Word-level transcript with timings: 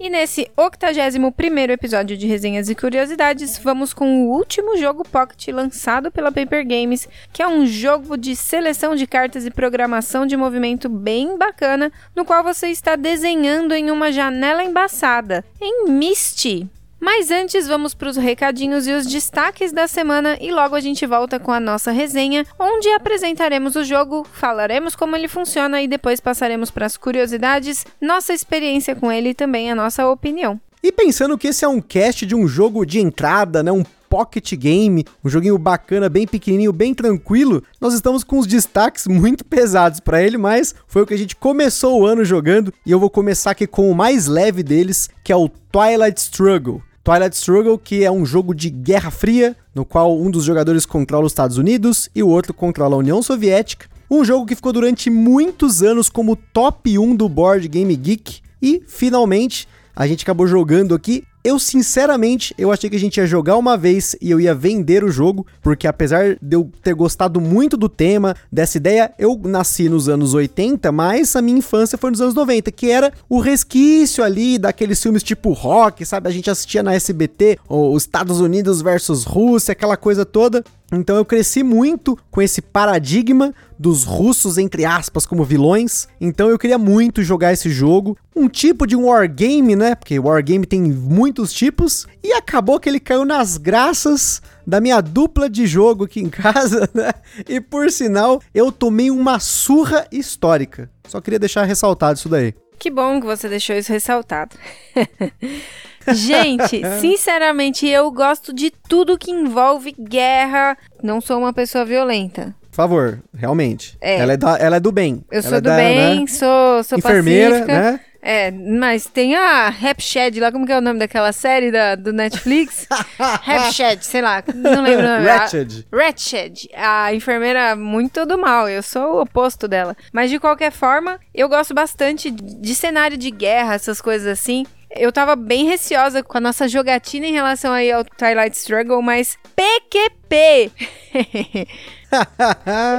E 0.00 0.08
nesse 0.08 0.48
81 0.56 1.72
episódio 1.72 2.16
de 2.16 2.24
Resenhas 2.24 2.70
e 2.70 2.74
Curiosidades, 2.76 3.58
vamos 3.58 3.92
com 3.92 4.22
o 4.22 4.30
último 4.30 4.76
jogo 4.76 5.02
Pocket 5.02 5.48
lançado 5.48 6.08
pela 6.12 6.30
Paper 6.30 6.64
Games, 6.64 7.08
que 7.32 7.42
é 7.42 7.48
um 7.48 7.66
jogo 7.66 8.16
de 8.16 8.36
seleção 8.36 8.94
de 8.94 9.08
cartas 9.08 9.44
e 9.44 9.50
programação 9.50 10.24
de 10.24 10.36
movimento 10.36 10.88
bem 10.88 11.36
bacana, 11.36 11.90
no 12.14 12.24
qual 12.24 12.44
você 12.44 12.68
está 12.68 12.94
desenhando 12.94 13.74
em 13.74 13.90
uma 13.90 14.12
janela 14.12 14.62
embaçada, 14.62 15.44
em 15.60 15.90
Misty. 15.90 16.70
Mas 17.00 17.30
antes, 17.30 17.68
vamos 17.68 17.94
para 17.94 18.08
os 18.08 18.16
recadinhos 18.16 18.86
e 18.86 18.92
os 18.92 19.06
destaques 19.06 19.72
da 19.72 19.86
semana 19.86 20.36
e 20.40 20.50
logo 20.50 20.74
a 20.74 20.80
gente 20.80 21.06
volta 21.06 21.38
com 21.38 21.52
a 21.52 21.60
nossa 21.60 21.92
resenha, 21.92 22.44
onde 22.58 22.88
apresentaremos 22.90 23.76
o 23.76 23.84
jogo, 23.84 24.26
falaremos 24.32 24.96
como 24.96 25.14
ele 25.14 25.28
funciona 25.28 25.80
e 25.80 25.86
depois 25.86 26.20
passaremos 26.20 26.70
para 26.70 26.86
as 26.86 26.96
curiosidades, 26.96 27.86
nossa 28.00 28.32
experiência 28.32 28.96
com 28.96 29.12
ele 29.12 29.30
e 29.30 29.34
também 29.34 29.70
a 29.70 29.74
nossa 29.74 30.08
opinião. 30.08 30.60
E 30.82 30.92
pensando 30.92 31.38
que 31.38 31.48
esse 31.48 31.64
é 31.64 31.68
um 31.68 31.80
cast 31.80 32.26
de 32.26 32.34
um 32.34 32.46
jogo 32.46 32.84
de 32.84 33.00
entrada, 33.00 33.62
né, 33.62 33.70
um 33.70 33.84
pocket 34.08 34.54
game, 34.54 35.04
um 35.24 35.28
joguinho 35.28 35.58
bacana, 35.58 36.08
bem 36.08 36.26
pequenininho, 36.26 36.72
bem 36.72 36.94
tranquilo, 36.94 37.62
nós 37.80 37.94
estamos 37.94 38.24
com 38.24 38.38
os 38.38 38.46
destaques 38.46 39.06
muito 39.06 39.44
pesados 39.44 40.00
para 40.00 40.22
ele, 40.22 40.38
mas 40.38 40.74
foi 40.86 41.02
o 41.02 41.06
que 41.06 41.14
a 41.14 41.18
gente 41.18 41.36
começou 41.36 42.00
o 42.00 42.06
ano 42.06 42.24
jogando 42.24 42.72
e 42.86 42.90
eu 42.90 42.98
vou 42.98 43.10
começar 43.10 43.52
aqui 43.52 43.66
com 43.66 43.90
o 43.90 43.94
mais 43.94 44.26
leve 44.26 44.62
deles, 44.62 45.10
que 45.22 45.32
é 45.32 45.36
o 45.36 45.48
Twilight 45.48 46.18
Struggle. 46.20 46.82
Twilight 47.08 47.34
Struggle, 47.34 47.78
que 47.78 48.04
é 48.04 48.10
um 48.10 48.26
jogo 48.26 48.54
de 48.54 48.68
Guerra 48.68 49.10
Fria, 49.10 49.56
no 49.74 49.82
qual 49.82 50.20
um 50.20 50.30
dos 50.30 50.44
jogadores 50.44 50.84
controla 50.84 51.24
os 51.24 51.32
Estados 51.32 51.56
Unidos 51.56 52.10
e 52.14 52.22
o 52.22 52.28
outro 52.28 52.52
controla 52.52 52.96
a 52.96 52.98
União 52.98 53.22
Soviética. 53.22 53.86
Um 54.10 54.22
jogo 54.22 54.44
que 54.44 54.54
ficou 54.54 54.74
durante 54.74 55.08
muitos 55.08 55.82
anos 55.82 56.10
como 56.10 56.36
top 56.36 56.98
1 56.98 57.16
do 57.16 57.26
Board 57.26 57.66
Game 57.66 57.96
Geek 57.96 58.42
e 58.60 58.82
finalmente 58.86 59.66
a 59.96 60.06
gente 60.06 60.22
acabou 60.22 60.46
jogando 60.46 60.94
aqui 60.94 61.24
eu, 61.44 61.58
sinceramente, 61.58 62.54
eu 62.58 62.72
achei 62.72 62.90
que 62.90 62.96
a 62.96 63.00
gente 63.00 63.16
ia 63.18 63.26
jogar 63.26 63.56
uma 63.56 63.76
vez 63.76 64.16
e 64.20 64.30
eu 64.30 64.40
ia 64.40 64.54
vender 64.54 65.04
o 65.04 65.10
jogo, 65.10 65.46
porque 65.62 65.86
apesar 65.86 66.36
de 66.40 66.56
eu 66.56 66.70
ter 66.82 66.94
gostado 66.94 67.40
muito 67.40 67.76
do 67.76 67.88
tema, 67.88 68.34
dessa 68.50 68.76
ideia, 68.76 69.12
eu 69.18 69.40
nasci 69.44 69.88
nos 69.88 70.08
anos 70.08 70.34
80, 70.34 70.90
mas 70.90 71.34
a 71.36 71.42
minha 71.42 71.58
infância 71.58 71.96
foi 71.96 72.10
nos 72.10 72.20
anos 72.20 72.34
90, 72.34 72.70
que 72.72 72.90
era 72.90 73.12
o 73.28 73.40
resquício 73.40 74.22
ali 74.24 74.58
daqueles 74.58 75.02
filmes 75.02 75.22
tipo 75.22 75.52
rock, 75.52 76.04
sabe? 76.04 76.28
A 76.28 76.32
gente 76.32 76.50
assistia 76.50 76.82
na 76.82 76.94
SBT, 76.94 77.58
os 77.68 78.02
Estados 78.02 78.40
Unidos 78.40 78.82
versus 78.82 79.24
Rússia, 79.24 79.72
aquela 79.72 79.96
coisa 79.96 80.26
toda. 80.26 80.64
Então 80.90 81.16
eu 81.16 81.24
cresci 81.24 81.62
muito 81.62 82.18
com 82.30 82.40
esse 82.40 82.62
paradigma 82.62 83.54
dos 83.78 84.04
russos, 84.04 84.56
entre 84.56 84.84
aspas, 84.84 85.26
como 85.26 85.44
vilões. 85.44 86.08
Então 86.20 86.48
eu 86.48 86.58
queria 86.58 86.78
muito 86.78 87.22
jogar 87.22 87.52
esse 87.52 87.68
jogo. 87.70 88.16
Um 88.34 88.48
tipo 88.48 88.86
de 88.86 88.96
wargame, 88.96 89.76
né? 89.76 89.94
Porque 89.94 90.18
wargame 90.18 90.64
tem 90.64 90.80
muitos 90.82 91.52
tipos. 91.52 92.06
E 92.22 92.32
acabou 92.32 92.80
que 92.80 92.88
ele 92.88 93.00
caiu 93.00 93.24
nas 93.24 93.58
graças 93.58 94.40
da 94.66 94.80
minha 94.80 95.00
dupla 95.00 95.48
de 95.50 95.66
jogo 95.66 96.04
aqui 96.04 96.20
em 96.20 96.28
casa, 96.30 96.88
né? 96.94 97.12
E 97.46 97.60
por 97.60 97.90
sinal, 97.90 98.40
eu 98.54 98.72
tomei 98.72 99.10
uma 99.10 99.38
surra 99.38 100.06
histórica. 100.10 100.90
Só 101.06 101.20
queria 101.20 101.38
deixar 101.38 101.64
ressaltado 101.64 102.18
isso 102.18 102.28
daí. 102.28 102.54
Que 102.78 102.90
bom 102.90 103.20
que 103.20 103.26
você 103.26 103.48
deixou 103.48 103.76
isso 103.76 103.92
ressaltado. 103.92 104.56
Gente, 106.06 106.82
sinceramente, 107.00 107.86
eu 107.86 108.10
gosto 108.10 108.52
de 108.52 108.70
tudo 108.70 109.18
que 109.18 109.30
envolve 109.30 109.94
guerra. 109.98 110.76
Não 111.02 111.20
sou 111.20 111.38
uma 111.38 111.52
pessoa 111.52 111.84
violenta. 111.84 112.54
Por 112.70 112.76
favor, 112.76 113.22
realmente. 113.34 113.96
É. 114.00 114.18
Ela, 114.18 114.34
é 114.34 114.36
da, 114.36 114.56
ela 114.56 114.76
é 114.76 114.80
do 114.80 114.92
bem. 114.92 115.24
Eu 115.30 115.40
ela 115.40 115.42
sou 115.42 115.58
é 115.58 115.60
do 115.60 115.64
da, 115.64 115.76
bem, 115.76 116.20
né? 116.20 116.26
sou, 116.28 116.84
sou 116.84 116.98
Enfermeira, 116.98 117.50
pacífica. 117.60 117.80
né? 117.92 118.00
É, 118.20 118.50
mas 118.50 119.06
tem 119.06 119.36
a 119.36 119.68
Rapshed 119.68 120.40
lá, 120.40 120.50
como 120.50 120.66
que 120.66 120.72
é 120.72 120.78
o 120.78 120.80
nome 120.80 120.98
daquela 120.98 121.32
série 121.32 121.70
da, 121.70 121.94
do 121.94 122.12
Netflix? 122.12 122.86
Rapshed, 123.18 124.04
sei 124.04 124.20
lá, 124.20 124.42
não 124.54 124.82
lembro 124.82 125.06
o 125.06 125.08
nome. 125.08 125.24
Ratched. 125.24 125.86
A, 125.90 125.96
Ratched, 125.96 126.68
a 126.74 127.14
enfermeira 127.14 127.76
muito 127.76 128.26
do 128.26 128.36
mal, 128.36 128.68
eu 128.68 128.82
sou 128.82 129.14
o 129.14 129.22
oposto 129.22 129.68
dela. 129.68 129.96
Mas 130.12 130.30
de 130.30 130.38
qualquer 130.38 130.72
forma, 130.72 131.18
eu 131.32 131.48
gosto 131.48 131.72
bastante 131.72 132.30
de 132.30 132.74
cenário 132.74 133.16
de 133.16 133.30
guerra, 133.30 133.74
essas 133.74 134.00
coisas 134.00 134.26
assim. 134.26 134.66
Eu 134.90 135.12
tava 135.12 135.36
bem 135.36 135.66
receosa 135.66 136.22
com 136.22 136.38
a 136.38 136.40
nossa 136.40 136.66
jogatina 136.66 137.26
em 137.26 137.32
relação 137.32 137.72
aí 137.72 137.92
ao 137.92 138.04
Twilight 138.04 138.56
Struggle, 138.56 139.02
mas 139.02 139.36
PQP! 139.54 140.27